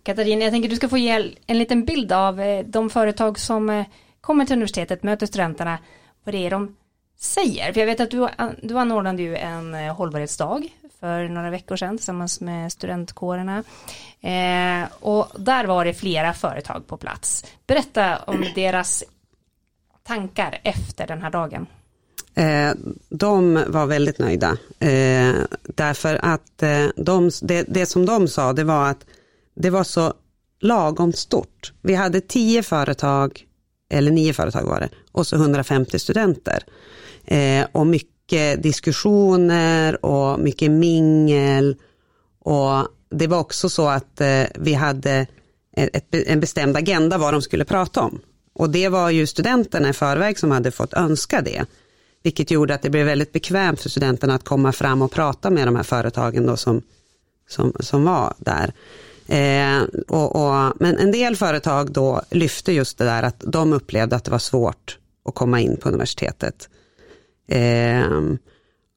Katarina, 0.02 0.44
jag 0.44 0.52
tänker 0.52 0.68
du 0.68 0.76
ska 0.76 0.88
få 0.88 0.98
ge 0.98 1.32
en 1.46 1.58
liten 1.58 1.84
bild 1.84 2.12
av 2.12 2.40
eh, 2.40 2.64
de 2.66 2.90
företag 2.90 3.38
som 3.38 3.70
eh, 3.70 3.86
kommer 4.20 4.44
till 4.44 4.52
universitetet, 4.52 5.02
möter 5.02 5.26
studenterna, 5.26 5.78
vad 6.24 6.34
det 6.34 6.46
är 6.46 6.50
de 6.50 6.76
säger. 7.18 7.72
För 7.72 7.80
jag 7.80 7.86
vet 7.86 8.00
att 8.00 8.10
du, 8.10 8.28
du 8.62 8.78
anordnade 8.78 9.22
ju 9.22 9.36
en 9.36 9.74
eh, 9.74 9.96
hållbarhetsdag 9.96 10.68
för 11.00 11.28
några 11.28 11.50
veckor 11.50 11.76
sedan 11.76 11.96
tillsammans 11.96 12.40
med 12.40 12.72
studentkårerna. 12.72 13.64
Eh, 14.20 14.88
och 15.00 15.28
där 15.38 15.64
var 15.64 15.84
det 15.84 15.94
flera 15.94 16.32
företag 16.32 16.86
på 16.86 16.96
plats. 16.96 17.44
Berätta 17.66 18.16
om 18.16 18.44
deras 18.54 19.04
tankar 20.06 20.60
efter 20.64 21.06
den 21.06 21.22
här 21.22 21.30
dagen. 21.30 21.66
Eh, 22.34 22.74
de 23.08 23.64
var 23.66 23.86
väldigt 23.86 24.18
nöjda. 24.18 24.56
Eh, 24.78 25.34
därför 25.62 26.20
att 26.22 26.62
eh, 26.62 26.86
de, 26.96 27.30
det, 27.42 27.64
det 27.68 27.86
som 27.86 28.06
de 28.06 28.28
sa 28.28 28.52
det 28.52 28.64
var 28.64 28.90
att 28.90 29.06
det 29.54 29.70
var 29.70 29.84
så 29.84 30.12
lagom 30.60 31.12
stort. 31.12 31.72
Vi 31.82 31.94
hade 31.94 32.20
tio 32.20 32.62
företag 32.62 33.44
eller 33.90 34.10
nio 34.10 34.32
företag 34.32 34.64
var 34.64 34.80
det, 34.80 34.88
och 35.12 35.26
så 35.26 35.36
150 35.36 35.98
studenter. 35.98 36.62
Eh, 37.24 37.66
och 37.72 37.86
mycket 37.86 38.62
diskussioner 38.62 40.04
och 40.04 40.40
mycket 40.40 40.70
mingel. 40.70 41.76
Och 42.40 42.88
det 43.10 43.26
var 43.26 43.38
också 43.38 43.68
så 43.68 43.88
att 43.88 44.20
eh, 44.20 44.44
vi 44.54 44.74
hade 44.74 45.26
ett, 45.76 46.14
en 46.14 46.40
bestämd 46.40 46.76
agenda 46.76 47.18
vad 47.18 47.34
de 47.34 47.42
skulle 47.42 47.64
prata 47.64 48.00
om. 48.00 48.20
Och 48.54 48.70
det 48.70 48.88
var 48.88 49.10
ju 49.10 49.26
studenterna 49.26 49.88
i 49.88 49.92
förväg 49.92 50.38
som 50.38 50.50
hade 50.50 50.70
fått 50.70 50.94
önska 50.94 51.42
det. 51.42 51.64
Vilket 52.22 52.50
gjorde 52.50 52.74
att 52.74 52.82
det 52.82 52.90
blev 52.90 53.06
väldigt 53.06 53.32
bekvämt 53.32 53.80
för 53.80 53.88
studenterna 53.88 54.34
att 54.34 54.44
komma 54.44 54.72
fram 54.72 55.02
och 55.02 55.12
prata 55.12 55.50
med 55.50 55.66
de 55.66 55.76
här 55.76 55.82
företagen 55.82 56.46
då 56.46 56.56
som, 56.56 56.82
som, 57.48 57.72
som 57.80 58.04
var 58.04 58.34
där. 58.38 58.72
Eh, 59.26 59.82
och, 60.08 60.36
och, 60.36 60.72
men 60.80 60.98
en 60.98 61.12
del 61.12 61.36
företag 61.36 61.92
då 61.92 62.22
lyfte 62.30 62.72
just 62.72 62.98
det 62.98 63.04
där 63.04 63.22
att 63.22 63.44
de 63.46 63.72
upplevde 63.72 64.16
att 64.16 64.24
det 64.24 64.30
var 64.30 64.38
svårt 64.38 64.98
att 65.24 65.34
komma 65.34 65.60
in 65.60 65.76
på 65.76 65.88
universitetet. 65.88 66.68
Eh, 67.48 68.10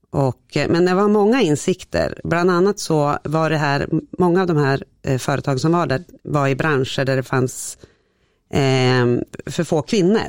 och, 0.09 0.57
men 0.69 0.85
det 0.85 0.93
var 0.93 1.07
många 1.07 1.41
insikter, 1.41 2.21
bland 2.23 2.51
annat 2.51 2.79
så 2.79 3.17
var 3.23 3.49
det 3.49 3.57
här, 3.57 3.89
många 4.19 4.41
av 4.41 4.47
de 4.47 4.57
här 4.57 4.77
företagen 5.03 5.19
företag 5.19 5.59
som 5.59 5.71
var 5.71 5.87
där 5.87 6.03
var 6.23 6.47
i 6.47 6.55
branscher 6.55 7.05
där 7.05 7.15
det 7.15 7.23
fanns 7.23 7.77
för 9.45 9.63
få 9.63 9.81
kvinnor. 9.81 10.27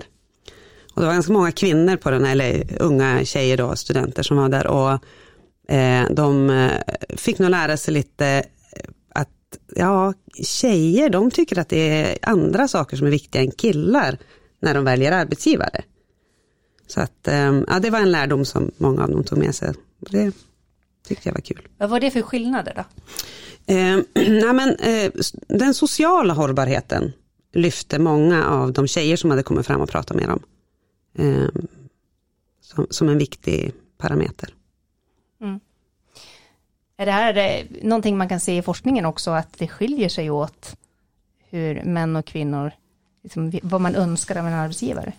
Och 0.94 1.02
det 1.02 1.06
var 1.06 1.14
ganska 1.14 1.32
många 1.32 1.52
kvinnor 1.52 1.96
på 1.96 2.10
den 2.10 2.24
här, 2.24 2.32
eller 2.32 2.82
unga 2.82 3.24
tjejer 3.24 3.56
då, 3.56 3.76
studenter 3.76 4.22
som 4.22 4.36
var 4.36 4.48
där 4.48 4.66
och 4.66 4.92
eh, 5.74 6.04
de 6.10 6.50
eh, 6.50 6.70
fick 7.16 7.38
nog 7.38 7.50
lära 7.50 7.76
sig 7.76 7.94
lite 7.94 8.44
ja, 9.74 10.14
tjejer 10.42 11.10
de 11.10 11.30
tycker 11.30 11.58
att 11.58 11.68
det 11.68 11.88
är 11.88 12.18
andra 12.22 12.68
saker 12.68 12.96
som 12.96 13.06
är 13.06 13.10
viktiga 13.10 13.42
än 13.42 13.50
killar 13.50 14.18
när 14.60 14.74
de 14.74 14.84
väljer 14.84 15.12
arbetsgivare. 15.12 15.82
Så 16.86 17.00
att, 17.00 17.28
ehm, 17.28 17.64
ja, 17.68 17.78
det 17.80 17.90
var 17.90 18.00
en 18.00 18.12
lärdom 18.12 18.44
som 18.44 18.70
många 18.76 19.02
av 19.02 19.10
dem 19.10 19.24
tog 19.24 19.38
med 19.38 19.54
sig. 19.54 19.74
Det 19.98 20.32
tyckte 21.08 21.28
jag 21.28 21.34
var 21.34 21.40
kul. 21.40 21.68
Vad 21.78 21.90
var 21.90 22.00
det 22.00 22.10
för 22.10 22.22
skillnader 22.22 22.72
då? 22.76 22.84
Eh, 23.70 23.98
nej 24.14 24.52
men, 24.52 24.76
eh, 24.76 25.12
den 25.48 25.74
sociala 25.74 26.34
hållbarheten 26.34 27.12
lyfte 27.52 27.98
många 27.98 28.46
av 28.46 28.72
de 28.72 28.86
tjejer 28.86 29.16
som 29.16 29.30
hade 29.30 29.42
kommit 29.42 29.66
fram 29.66 29.80
och 29.80 29.88
pratat 29.88 30.16
med 30.16 30.28
dem. 30.28 30.42
Eh, 31.14 31.48
som, 32.60 32.86
som 32.90 33.08
en 33.08 33.18
viktig 33.18 33.72
parameter. 33.98 34.54
Mm. 35.40 35.60
Är 36.96 37.06
det 37.06 37.12
här 37.12 37.66
någonting 37.82 38.18
man 38.18 38.28
kan 38.28 38.40
se 38.40 38.56
i 38.56 38.62
forskningen 38.62 39.04
också, 39.04 39.30
att 39.30 39.58
det 39.58 39.68
skiljer 39.68 40.08
sig 40.08 40.30
åt 40.30 40.76
hur 41.50 41.82
män 41.84 42.16
och 42.16 42.24
kvinnor, 42.24 42.72
liksom, 43.22 43.52
vad 43.62 43.80
man 43.80 43.94
önskar 43.94 44.36
av 44.36 44.46
en 44.46 44.52
arbetsgivare? 44.52 45.12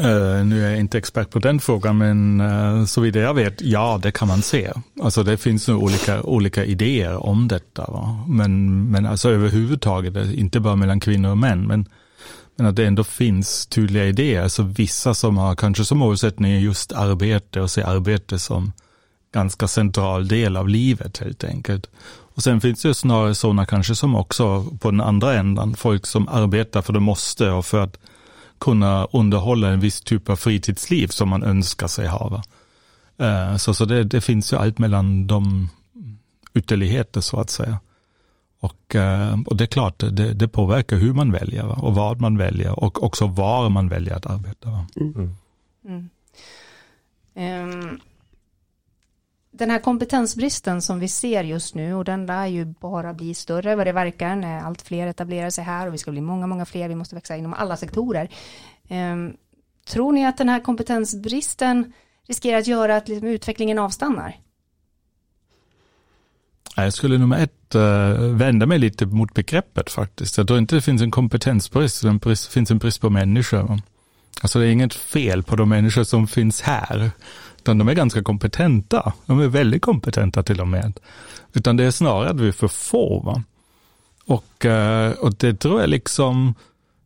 Uh, 0.00 0.44
nu 0.44 0.64
är 0.64 0.70
jag 0.70 0.78
inte 0.78 0.98
expert 0.98 1.30
på 1.30 1.38
den 1.38 1.60
frågan, 1.60 1.98
men 1.98 2.40
uh, 2.40 2.84
så 2.84 3.00
vitt 3.00 3.14
jag 3.14 3.34
vet, 3.34 3.60
ja, 3.60 4.00
det 4.02 4.12
kan 4.12 4.28
man 4.28 4.42
se. 4.42 4.72
Alltså 5.02 5.22
det 5.22 5.36
finns 5.36 5.68
nu 5.68 5.74
olika, 5.74 6.22
olika 6.22 6.64
idéer 6.64 7.26
om 7.26 7.48
detta. 7.48 7.90
Va? 7.90 8.24
Men, 8.28 8.84
men 8.90 9.06
alltså 9.06 9.30
överhuvudtaget, 9.30 10.16
eh, 10.16 10.38
inte 10.40 10.60
bara 10.60 10.76
mellan 10.76 11.00
kvinnor 11.00 11.30
och 11.30 11.38
män, 11.38 11.66
men, 11.66 11.88
men 12.56 12.66
att 12.66 12.76
det 12.76 12.86
ändå 12.86 13.04
finns 13.04 13.66
tydliga 13.66 14.06
idéer. 14.06 14.42
Alltså 14.42 14.62
vissa 14.62 15.14
som 15.14 15.36
har 15.36 15.54
kanske 15.54 15.84
som 15.84 15.98
målsättning 15.98 16.60
just 16.60 16.92
arbete 16.92 17.60
och 17.60 17.70
se 17.70 17.82
arbete 17.82 18.38
som 18.38 18.72
ganska 19.34 19.68
central 19.68 20.28
del 20.28 20.56
av 20.56 20.68
livet 20.68 21.18
helt 21.18 21.44
enkelt. 21.44 21.90
Och 22.34 22.42
sen 22.42 22.60
finns 22.60 22.82
det 22.82 22.94
snarare 22.94 23.34
sådana 23.34 23.66
kanske 23.66 23.94
som 23.94 24.14
också 24.14 24.64
på 24.80 24.90
den 24.90 25.00
andra 25.00 25.34
ändan, 25.34 25.74
folk 25.74 26.06
som 26.06 26.28
arbetar 26.28 26.82
för 26.82 26.92
de 26.92 27.02
måste 27.02 27.50
och 27.50 27.66
för 27.66 27.80
att 27.80 27.98
kunna 28.62 29.04
underhålla 29.12 29.68
en 29.68 29.80
viss 29.80 30.00
typ 30.00 30.28
av 30.28 30.36
fritidsliv 30.36 31.06
som 31.06 31.28
man 31.28 31.42
önskar 31.42 31.86
sig 31.86 32.08
ha. 32.08 32.42
Eh, 33.18 33.56
så, 33.56 33.74
så 33.74 33.84
det, 33.84 34.04
det 34.04 34.20
finns 34.20 34.52
ju 34.52 34.56
allt 34.56 34.78
mellan 34.78 35.26
de 35.26 35.68
ytterligheter 36.54 37.20
så 37.20 37.40
att 37.40 37.50
säga. 37.50 37.78
Och, 38.60 38.94
eh, 38.94 39.40
och 39.46 39.56
det 39.56 39.64
är 39.64 39.66
klart, 39.66 39.98
det, 39.98 40.34
det 40.34 40.48
påverkar 40.48 40.96
hur 40.96 41.12
man 41.12 41.32
väljer 41.32 41.66
va? 41.66 41.74
och 41.74 41.94
vad 41.94 42.20
man 42.20 42.38
väljer 42.38 42.78
och 42.78 43.02
också 43.02 43.26
var 43.26 43.68
man 43.68 43.88
väljer 43.88 44.14
att 44.14 44.26
arbeta. 44.26 44.70
Va? 44.70 44.86
Mm. 44.96 45.36
Mm. 45.84 46.10
Um, 47.34 48.00
den 49.54 49.70
här 49.70 49.78
kompetensbristen 49.78 50.82
som 50.82 50.98
vi 50.98 51.08
ser 51.08 51.44
just 51.44 51.74
nu 51.74 51.94
och 51.94 52.04
den 52.04 52.26
lär 52.26 52.46
ju 52.46 52.64
bara 52.64 53.14
bli 53.14 53.34
större 53.34 53.76
vad 53.76 53.86
det 53.86 53.92
verkar 53.92 54.36
när 54.36 54.60
allt 54.60 54.82
fler 54.82 55.06
etablerar 55.06 55.50
sig 55.50 55.64
här 55.64 55.86
och 55.86 55.94
vi 55.94 55.98
ska 55.98 56.10
bli 56.10 56.20
många, 56.20 56.46
många 56.46 56.64
fler, 56.64 56.88
vi 56.88 56.94
måste 56.94 57.14
växa 57.14 57.36
inom 57.36 57.54
alla 57.54 57.76
sektorer. 57.76 58.28
Um, 58.88 59.36
tror 59.88 60.12
ni 60.12 60.26
att 60.26 60.38
den 60.38 60.48
här 60.48 60.60
kompetensbristen 60.60 61.92
riskerar 62.28 62.58
att 62.58 62.66
göra 62.66 62.96
att 62.96 63.08
liksom, 63.08 63.28
utvecklingen 63.28 63.78
avstannar? 63.78 64.36
Jag 66.76 66.92
skulle 66.92 67.18
nummer 67.18 67.42
ett 67.42 67.74
uh, 67.74 68.36
vända 68.36 68.66
mig 68.66 68.78
lite 68.78 69.06
mot 69.06 69.34
begreppet 69.34 69.90
faktiskt. 69.90 70.38
Jag 70.38 70.46
tror 70.46 70.58
inte 70.58 70.74
det 70.74 70.82
finns 70.82 71.02
en 71.02 71.10
kompetensbrist, 71.10 72.02
det 72.02 72.36
finns 72.50 72.70
en 72.70 72.78
brist 72.78 73.00
på 73.00 73.10
människor. 73.10 73.80
Alltså 74.42 74.58
det 74.58 74.66
är 74.66 74.70
inget 74.70 74.94
fel 74.94 75.42
på 75.42 75.56
de 75.56 75.68
människor 75.68 76.04
som 76.04 76.26
finns 76.26 76.60
här, 76.60 77.10
utan 77.62 77.78
de 77.78 77.88
är 77.88 77.94
ganska 77.94 78.22
kompetenta. 78.22 79.12
De 79.26 79.40
är 79.40 79.48
väldigt 79.48 79.82
kompetenta 79.82 80.42
till 80.42 80.60
och 80.60 80.68
med. 80.68 81.00
Utan 81.52 81.76
det 81.76 81.84
är 81.84 81.90
snarare 81.90 82.30
att 82.30 82.40
vi 82.40 82.48
är 82.48 82.52
för 82.52 82.68
få. 82.68 83.20
Va? 83.20 83.42
Och, 84.26 84.64
uh, 84.64 85.10
och 85.10 85.34
det 85.34 85.54
tror 85.54 85.80
jag 85.80 85.90
liksom, 85.90 86.54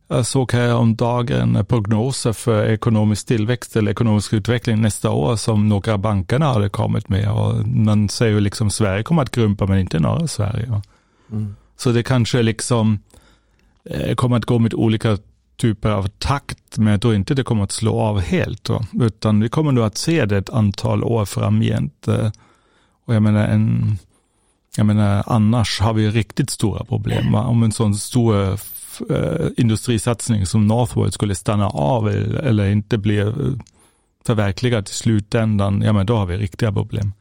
jag 0.07 0.25
såg 0.25 0.51
här 0.53 0.75
om 0.75 0.95
dagen 0.95 1.65
prognoser 1.69 2.33
för 2.33 2.65
ekonomisk 2.65 3.27
tillväxt 3.27 3.75
eller 3.75 3.91
ekonomisk 3.91 4.33
utveckling 4.33 4.81
nästa 4.81 5.09
år 5.09 5.35
som 5.35 5.69
några 5.69 5.97
bankerna 5.97 6.45
hade 6.53 6.69
kommit 6.69 7.09
med. 7.09 7.31
Och 7.31 7.67
man 7.67 8.09
säger 8.09 8.33
ju 8.33 8.39
liksom 8.39 8.69
Sverige 8.69 9.03
kommer 9.03 9.21
att 9.21 9.31
krympa 9.31 9.65
men 9.65 9.79
inte 9.79 9.99
norra 9.99 10.27
Sverige. 10.27 10.81
Mm. 11.31 11.55
Så 11.77 11.91
det 11.91 12.03
kanske 12.03 12.41
liksom 12.41 12.99
eh, 13.85 14.15
kommer 14.15 14.37
att 14.37 14.45
gå 14.45 14.59
med 14.59 14.73
olika 14.73 15.17
typer 15.57 15.89
av 15.89 16.07
takt, 16.07 16.77
men 16.77 16.87
jag 16.87 17.01
tror 17.01 17.15
inte 17.15 17.33
det 17.33 17.43
kommer 17.43 17.63
att 17.63 17.71
slå 17.71 17.99
av 17.99 18.19
helt. 18.19 18.63
Då. 18.63 18.81
Utan 19.01 19.39
vi 19.39 19.49
kommer 19.49 19.71
nog 19.71 19.83
att 19.83 19.97
se 19.97 20.25
det 20.25 20.37
ett 20.37 20.49
antal 20.49 21.03
år 21.03 21.25
framgent. 21.25 22.07
Eh, 22.07 22.31
och 23.05 23.15
jag 23.15 23.23
menar, 23.23 23.47
en, 23.47 23.97
jag 24.77 24.85
menar 24.85 25.23
annars 25.27 25.79
har 25.79 25.93
vi 25.93 26.09
riktigt 26.09 26.49
stora 26.49 26.83
problem. 26.85 27.35
Om 27.35 27.63
en 27.63 27.71
sån 27.71 27.95
stor 27.95 28.53
eh, 29.09 29.47
industrisatsning 29.57 30.45
som 30.45 30.67
Northwood 30.67 31.13
skulle 31.13 31.35
stanna 31.35 31.67
av 31.69 32.09
eller 32.09 32.69
inte 32.69 32.97
bli 32.97 33.17
eh, 33.17 33.33
förverkligad 34.25 34.87
i 34.87 34.91
slutändan, 34.91 35.81
ja 35.81 35.93
men 35.93 36.05
då 36.05 36.15
har 36.15 36.25
vi 36.25 36.37
riktiga 36.37 36.71
problem. 36.71 37.13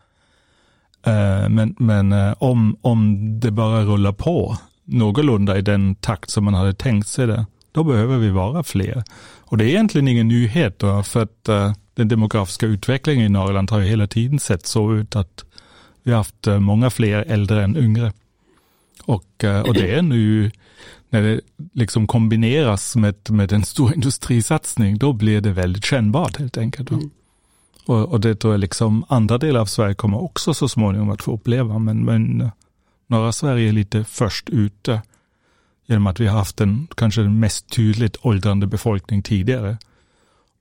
Eh, 1.07 1.49
men 1.49 1.75
men 1.79 2.12
eh, 2.12 2.35
om, 2.38 2.77
om 2.81 3.40
det 3.40 3.51
bara 3.51 3.85
rullar 3.85 4.12
på 4.12 4.57
någorlunda 4.85 5.59
i 5.59 5.62
den 5.62 5.94
takt 5.94 6.31
som 6.31 6.44
man 6.44 6.55
hade 6.55 6.75
tänkt 6.75 7.09
sig 7.09 7.27
det, 7.27 7.46
då 7.76 7.84
behöver 7.84 8.18
vi 8.18 8.30
vara 8.30 8.62
fler. 8.62 9.04
Och 9.40 9.58
det 9.58 9.64
är 9.64 9.68
egentligen 9.68 10.08
ingen 10.08 10.28
nyhet 10.28 10.78
då, 10.78 11.02
för 11.02 11.22
att 11.22 11.48
uh, 11.48 11.72
den 11.94 12.08
demografiska 12.08 12.66
utvecklingen 12.66 13.26
i 13.26 13.28
Norrland 13.28 13.70
har 13.70 13.80
ju 13.80 13.86
hela 13.86 14.06
tiden 14.06 14.38
sett 14.38 14.66
så 14.66 14.94
ut 14.94 15.16
att 15.16 15.44
vi 16.02 16.10
har 16.10 16.18
haft 16.18 16.46
uh, 16.46 16.58
många 16.58 16.90
fler 16.90 17.24
äldre 17.28 17.64
än 17.64 17.76
yngre. 17.76 18.12
Och, 19.04 19.44
uh, 19.44 19.60
och 19.60 19.74
det 19.74 19.94
är 19.94 20.02
nu 20.02 20.50
när 21.10 21.22
det 21.22 21.40
liksom 21.72 22.06
kombineras 22.06 22.96
med, 22.96 23.14
med 23.30 23.52
en 23.52 23.64
stor 23.64 23.94
industrisatsning, 23.94 24.98
då 24.98 25.12
blir 25.12 25.40
det 25.40 25.52
väldigt 25.52 25.84
kännbart 25.84 26.36
helt 26.36 26.58
enkelt. 26.58 26.90
Mm. 26.90 27.10
Och, 27.86 28.08
och, 28.08 28.20
det 28.20 28.34
tror 28.34 28.52
jag 28.52 28.60
liksom 28.60 29.04
andra 29.08 29.38
delar 29.38 29.60
av 29.60 29.66
Sverige 29.66 29.94
kommer 29.94 30.22
också 30.22 30.54
så 30.54 30.68
småningom 30.68 31.10
att 31.10 31.22
få 31.22 31.32
uppleva, 31.32 31.78
men, 31.78 32.04
men 32.04 32.50
norra 33.06 33.32
Sverige 33.32 33.68
är 33.68 33.72
lite 33.72 34.04
först 34.04 34.50
ute 34.50 35.00
genom 35.87 36.07
att 36.07 36.20
vi 36.20 36.27
har 36.27 36.38
haft 36.38 36.61
en 36.61 36.88
kanske 36.94 37.22
den 37.22 37.40
mest 37.40 37.70
tydligt 37.70 38.16
åldrande 38.22 38.66
befolkning 38.66 39.22
tidigare. 39.22 39.79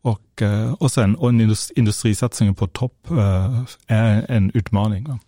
Och, 0.02 0.42
eh, 0.42 0.74
och 0.74 0.92
sen 0.92 1.16
och 1.16 1.30
en 1.30 1.56
industrisatsning 1.76 2.56
på 2.56 2.68
topp 2.68 3.12
eh, 3.12 3.64
är 3.88 4.26
en 4.32 4.52
utmaning. 4.54 5.20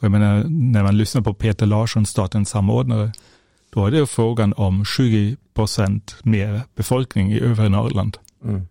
Och 0.00 0.04
jag 0.04 0.10
menar, 0.10 0.44
när 0.48 0.82
man 0.82 0.98
lyssnar 0.98 1.22
på 1.22 1.34
Peter 1.34 1.66
Larsson, 1.66 2.06
statens 2.06 2.50
samordnare, 2.50 3.12
då 3.70 3.86
är 3.86 3.90
det 3.90 4.06
frågan 4.06 4.54
om 4.56 4.84
20 4.84 5.36
procent 5.54 6.16
mer 6.22 6.60
befolkning 6.74 7.32
i 7.32 7.40
övre 7.40 7.68
Norrland. 7.68 8.18
Mm. 8.44 8.66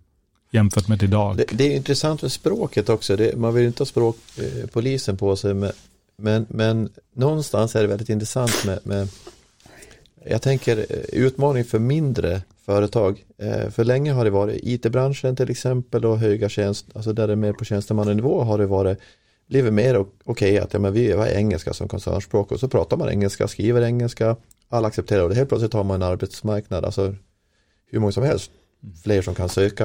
Jämfört 0.51 0.87
med 0.87 1.03
idag. 1.03 1.37
Det, 1.37 1.45
det 1.51 1.73
är 1.73 1.75
intressant 1.75 2.21
med 2.21 2.31
språket 2.31 2.89
också. 2.89 3.15
Det, 3.15 3.37
man 3.37 3.53
vill 3.53 3.65
inte 3.65 3.81
ha 3.81 3.85
språkpolisen 3.85 5.15
eh, 5.15 5.19
på 5.19 5.35
sig. 5.35 5.53
Med, 5.53 5.71
men, 6.17 6.45
men 6.49 6.89
någonstans 7.15 7.75
är 7.75 7.81
det 7.81 7.87
väldigt 7.87 8.09
intressant 8.09 8.65
med, 8.65 8.79
med 8.83 9.09
jag 10.25 10.41
tänker 10.41 10.77
eh, 10.77 11.19
utmaning 11.23 11.63
för 11.63 11.79
mindre 11.79 12.41
företag. 12.65 13.25
Eh, 13.37 13.69
för 13.69 13.83
länge 13.83 14.11
har 14.11 14.25
det 14.25 14.31
varit 14.31 14.59
IT-branschen 14.63 15.35
till 15.35 15.49
exempel 15.49 16.05
och 16.05 16.19
höga 16.19 16.49
tjänst, 16.49 16.85
alltså 16.93 17.13
där 17.13 17.27
det 17.27 17.33
är 17.33 17.37
mer 17.37 17.53
på 17.53 17.65
tjänstemannanivå 17.65 18.41
har 18.41 18.57
det 18.57 18.65
varit 18.65 18.99
blivit 19.49 19.73
mer 19.73 19.99
okej 19.99 20.11
okay 20.25 20.57
att 20.57 20.73
ja, 20.73 20.79
men 20.79 20.93
vi 20.93 21.11
har 21.11 21.27
engelska 21.27 21.73
som 21.73 21.87
koncernspråk 21.87 22.51
och 22.51 22.59
så 22.59 22.67
pratar 22.67 22.97
man 22.97 23.09
engelska, 23.09 23.47
skriver 23.47 23.81
engelska, 23.81 24.35
alla 24.69 24.87
accepterar 24.87 25.23
och 25.23 25.29
det 25.29 25.35
helt 25.35 25.49
plötsligt 25.49 25.73
har 25.73 25.83
man 25.83 26.01
en 26.01 26.09
arbetsmarknad, 26.09 26.85
alltså 26.85 27.15
hur 27.91 27.99
många 27.99 28.11
som 28.11 28.23
helst, 28.23 28.51
fler 29.03 29.21
som 29.21 29.35
kan 29.35 29.49
söka. 29.49 29.83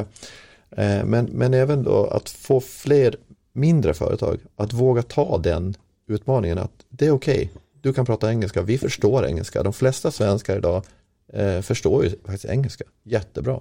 Eh, 0.71 1.05
men, 1.05 1.25
men 1.25 1.55
även 1.55 1.83
då 1.83 2.07
att 2.07 2.31
få 2.31 2.61
fler 2.61 3.17
mindre 3.53 3.95
företag 3.95 4.39
att 4.57 4.73
våga 4.73 5.03
ta 5.03 5.39
den 5.39 5.75
utmaningen 6.07 6.59
att 6.59 6.73
det 6.89 7.07
är 7.07 7.11
okej, 7.11 7.35
okay 7.35 7.49
du 7.85 7.93
kan 7.93 8.07
prata 8.07 8.31
engelska, 8.31 8.63
vi 8.63 8.79
förstår 8.79 9.27
engelska, 9.27 9.63
de 9.63 9.73
flesta 9.73 10.11
svenskar 10.11 10.57
idag 10.57 10.85
eh, 11.33 11.61
förstår 11.61 12.05
ju 12.05 12.11
faktiskt 12.11 12.45
engelska 12.45 12.85
jättebra. 13.03 13.61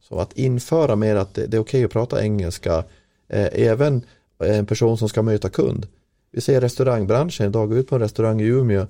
Så 0.00 0.18
att 0.18 0.32
införa 0.32 0.96
mer 0.96 1.16
att 1.16 1.34
det, 1.34 1.46
det 1.46 1.56
är 1.56 1.60
okej 1.60 1.78
okay 1.78 1.84
att 1.84 1.90
prata 1.90 2.22
engelska, 2.22 2.84
eh, 3.28 3.48
även 3.52 4.04
eh, 4.44 4.58
en 4.58 4.66
person 4.66 4.98
som 4.98 5.08
ska 5.08 5.22
möta 5.22 5.48
kund. 5.48 5.86
Vi 6.32 6.40
ser 6.40 6.60
restaurangbranschen 6.60 7.46
idag, 7.46 7.68
gå 7.68 7.76
ut 7.76 7.88
på 7.88 7.94
en 7.94 8.00
restaurang 8.00 8.40
i 8.40 8.44
Umeå 8.44 8.86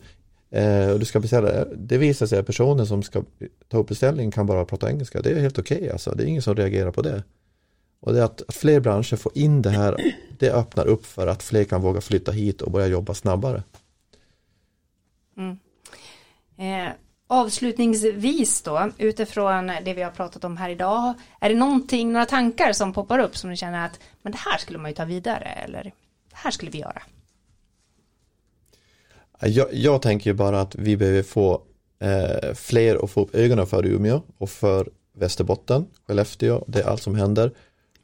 eh, 0.51 0.91
och 0.91 0.99
du 0.99 1.05
ska 1.05 1.21
beställa, 1.21 1.65
det 1.65 1.99
visar 1.99 2.27
sig 2.27 2.39
att 2.39 2.47
personen 2.47 2.87
som 2.87 3.03
ska 3.03 3.23
ta 3.69 3.79
upp 3.79 3.89
beställningen 3.89 4.33
kan 4.33 4.47
bara 4.47 4.65
prata 4.65 4.91
engelska. 4.91 5.23
Det 5.23 5.31
är 5.31 5.41
helt 5.41 5.59
okej 5.59 5.79
okay, 5.79 5.91
alltså, 5.91 6.11
det 6.11 6.25
är 6.25 6.27
ingen 6.27 6.43
som 6.43 6.55
reagerar 6.57 6.91
på 6.91 7.03
det. 7.03 7.23
Och 8.01 8.13
det 8.13 8.21
är 8.21 8.25
att, 8.25 8.43
att 8.49 8.55
fler 8.55 8.81
branscher 8.81 9.17
får 9.17 9.33
in 9.35 9.63
det 9.63 9.71
här, 9.71 10.15
det 10.39 10.51
öppnar 10.51 10.87
upp 10.87 11.07
för 11.07 11.27
att 11.27 11.43
fler 11.43 11.65
kan 11.65 11.81
våga 11.81 12.01
flytta 12.01 12.33
hit 12.33 12.63
och 12.63 12.73
börja 12.73 12.87
jobba 12.87 13.15
snabbare. 13.15 13.63
Mm. 15.39 15.59
Eh, 16.59 16.93
avslutningsvis 17.27 18.63
då, 18.63 18.91
utifrån 18.99 19.67
det 19.85 19.95
vi 19.95 20.03
har 20.03 20.11
pratat 20.11 20.45
om 20.45 20.57
här 20.57 20.71
idag, 20.71 21.15
är 21.41 21.49
det 21.49 21.55
någonting, 21.55 22.13
några 22.13 22.27
tankar 22.27 22.73
som 22.73 22.93
poppar 22.93 23.19
upp 23.19 23.37
som 23.37 23.51
du 23.51 23.57
känner 23.57 23.87
att 23.87 24.01
men 24.23 24.33
det 24.33 24.39
här 24.39 24.59
skulle 24.59 24.79
man 24.79 24.91
ju 24.91 24.95
ta 24.95 25.05
vidare 25.05 25.45
eller 25.45 25.83
det 26.29 26.37
här 26.37 26.51
skulle 26.51 26.71
vi 26.71 26.79
göra? 26.79 27.03
Jag, 29.41 29.69
jag 29.73 30.03
tänker 30.03 30.33
bara 30.33 30.61
att 30.61 30.75
vi 30.75 30.97
behöver 30.97 31.23
få 31.23 31.63
eh, 31.99 32.55
fler 32.55 33.05
att 33.05 33.11
få 33.11 33.23
upp 33.23 33.35
ögonen 33.35 33.67
för 33.67 33.87
Umeå 33.87 34.23
och 34.39 34.51
för 34.51 34.89
Västerbotten, 35.13 35.87
Skellefteå, 36.07 36.65
det 36.67 36.81
är 36.81 36.85
allt 36.85 37.03
som 37.03 37.15
händer. 37.15 37.53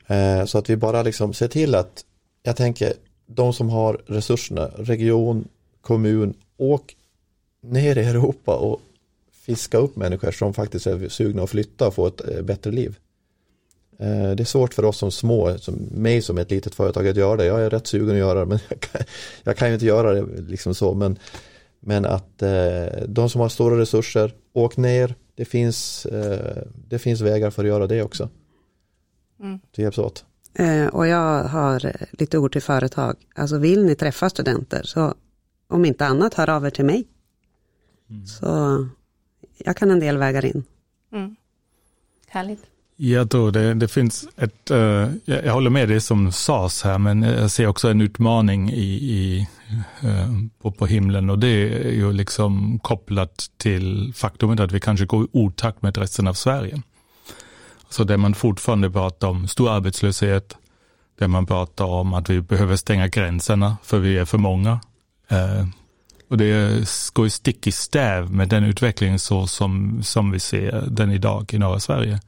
Eh, 0.06 0.44
så 0.44 0.58
att 0.58 0.70
vi 0.70 0.76
bara 0.76 1.02
liksom 1.02 1.32
ser 1.32 1.48
till 1.48 1.74
att, 1.74 2.04
jag 2.42 2.56
tänker, 2.56 2.92
de 3.26 3.52
som 3.52 3.70
har 3.70 4.02
resurserna, 4.06 4.70
region, 4.76 5.48
kommun, 5.80 6.34
åk 6.56 6.96
ner 7.68 7.98
i 7.98 8.05
Europa 8.05 8.57
och 8.57 8.81
fiska 9.33 9.79
upp 9.79 9.96
människor 9.96 10.31
som 10.31 10.55
faktiskt 10.55 10.87
är 10.87 11.09
sugna 11.09 11.42
att 11.42 11.50
flytta 11.50 11.87
och 11.87 11.94
få 11.94 12.07
ett 12.07 12.29
eh, 12.29 12.42
bättre 12.42 12.70
liv. 12.70 12.98
Eh, 13.98 14.31
det 14.31 14.42
är 14.42 14.44
svårt 14.44 14.74
för 14.74 14.85
oss 14.85 14.98
som 14.98 15.11
små, 15.11 15.59
som 15.59 15.74
mig 15.74 16.22
som 16.22 16.38
ett 16.38 16.50
litet 16.50 16.74
företag 16.74 17.09
att 17.09 17.16
göra 17.16 17.37
det. 17.37 17.44
Jag 17.44 17.61
är 17.61 17.70
rätt 17.70 17.87
sugen 17.87 18.11
att 18.11 18.16
göra 18.16 18.40
det 18.40 18.46
men 18.46 18.59
jag 18.68 18.81
kan, 18.81 19.03
jag 19.42 19.57
kan 19.57 19.68
ju 19.68 19.74
inte 19.74 19.87
göra 19.87 20.12
det 20.12 20.42
liksom 20.42 20.74
så. 20.74 20.94
Men, 20.94 21.18
men 21.81 22.05
att 22.05 22.42
eh, 22.42 22.87
de 23.09 23.31
som 23.31 23.40
har 23.40 23.48
stora 23.48 23.79
resurser, 23.79 24.35
åk 24.53 24.77
ner. 24.77 25.14
Det 25.37 25.44
finns, 25.44 26.07
det 26.88 26.98
finns 26.98 27.20
vägar 27.20 27.50
för 27.50 27.62
att 27.62 27.68
göra 27.68 27.87
det 27.87 28.03
också. 28.03 28.29
Mm. 29.40 29.59
Det 29.77 29.83
hjälps 29.83 29.98
åt. 29.98 30.24
Och 30.92 31.07
jag 31.07 31.44
har 31.44 31.92
lite 32.10 32.38
ord 32.38 32.52
till 32.52 32.62
företag. 32.62 33.17
Alltså 33.35 33.58
vill 33.58 33.85
ni 33.85 33.94
träffa 33.94 34.31
studenter 34.31 34.83
så 34.83 35.15
om 35.69 35.85
inte 35.85 36.06
annat 36.06 36.35
hör 36.35 36.50
av 36.50 36.67
er 36.67 36.71
till 36.71 36.85
mig. 36.85 37.06
Mm. 38.11 38.27
Så 38.27 38.88
jag 39.59 39.77
kan 39.77 39.90
en 39.90 40.00
del 40.00 40.17
vägar 40.17 40.44
in. 40.44 40.65
Mm. 41.13 41.37
Härligt. 42.29 42.67
Jag 42.96 43.31
tror 43.31 43.52
det, 43.52 43.75
det 43.75 43.88
finns 43.88 44.29
ett, 44.37 44.71
uh, 44.71 45.09
jag, 45.25 45.52
håller 45.52 45.71
med 45.71 45.88
det 45.88 46.00
som 46.00 46.33
sades 46.33 46.83
här, 46.83 46.98
men 46.98 47.23
jag 47.23 47.50
ser 47.50 47.67
också 47.67 47.88
en 47.88 48.00
utmaning 48.00 48.71
i, 48.71 48.85
i 48.85 49.48
uh, 50.05 50.46
på, 50.63 50.71
på 50.71 50.87
himlen 50.87 51.31
och 51.31 51.38
det 51.38 51.48
är 51.48 51.92
ju 51.92 52.13
liksom 52.13 52.79
kopplat 52.79 53.50
till 53.57 54.13
faktumet 54.17 54.61
att 54.61 54.73
vi 54.73 54.81
kanske 54.81 55.07
går 55.07 55.25
i 55.25 55.29
otakt 55.33 55.83
med 55.83 55.98
resten 55.98 56.27
av 56.27 56.35
Sverige. 56.35 56.83
Så 57.88 58.05
där 58.05 58.17
man 58.17 58.35
fortfarande 58.35 58.90
pratar 58.90 59.29
om 59.29 59.48
stor 59.48 59.71
arbetslöshet, 59.71 60.57
där 61.19 61.29
man 61.29 61.46
pratar 61.46 61.85
om 61.85 62.15
att 62.15 62.31
vi 62.31 62.40
behöver 62.40 62.77
stänga 62.77 63.09
gränserna 63.09 63.77
för 63.83 63.98
vi 63.98 64.19
är 64.19 64.25
för 64.25 64.38
många. 64.38 64.81
Uh, 65.33 65.67
och 66.29 66.38
det 66.38 66.79
går 67.12 67.29
stick 67.29 67.66
i 67.66 67.72
stäv 67.72 68.31
med 68.31 68.48
den 68.48 68.64
utvecklingen 68.64 69.18
så 69.18 69.46
som, 69.46 70.02
som 70.02 70.31
vi 70.31 70.40
ser 70.40 70.85
den 70.90 71.10
idag 71.10 71.54
i 71.54 71.58
norra 71.58 71.81
Sverige 71.81 72.20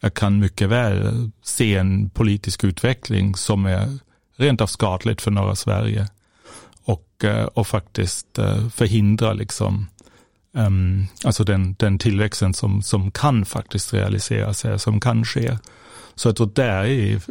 jag 0.00 0.14
kan 0.14 0.38
mycket 0.38 0.68
väl 0.68 1.30
se 1.42 1.76
en 1.76 2.10
politisk 2.10 2.64
utveckling 2.64 3.34
som 3.34 3.66
är 3.66 3.98
rent 4.36 4.60
av 4.60 4.66
skadligt 4.66 5.22
för 5.22 5.30
norra 5.30 5.56
Sverige. 5.56 6.08
Och, 6.84 7.24
eh, 7.24 7.44
och 7.44 7.66
faktiskt 7.66 8.38
eh, 8.38 8.68
förhindra 8.68 9.32
liksom, 9.32 9.86
um, 10.52 11.06
alltså 11.24 11.44
den, 11.44 11.74
den 11.78 11.98
tillväxten 11.98 12.54
som, 12.54 12.82
som 12.82 13.10
kan 13.10 13.44
faktiskt 13.44 13.94
realiseras 13.94 14.82
som 14.82 15.00
kan 15.00 15.24
ske. 15.24 15.58
Så 16.14 16.28
jag 16.28 16.36
tror 16.36 16.50
där 16.54 16.84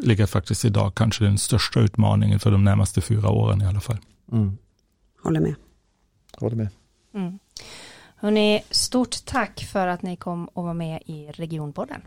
ligger 0.08 0.26
faktiskt 0.26 0.66
idag 0.66 0.96
kanske 0.96 1.24
den 1.24 1.38
största 1.38 1.80
utmaningen 1.80 2.40
för 2.40 2.52
de 2.52 2.64
närmaste 2.64 3.02
fyra 3.02 3.30
åren 3.30 3.62
i 3.62 3.66
alla 3.66 3.80
fall. 3.80 3.98
Mm. 4.32 4.58
Håller 5.24 5.40
med. 5.40 5.56
Håller 6.40 6.56
med. 6.56 6.68
Mm. 7.14 7.40
Hörrni, 8.16 8.64
stort 8.70 9.26
tack 9.26 9.64
för 9.64 9.88
att 9.88 10.02
ni 10.02 10.16
kom 10.16 10.46
och 10.46 10.64
var 10.64 10.74
med 10.74 11.02
i 11.06 11.32
Regionpodden. 11.32 12.02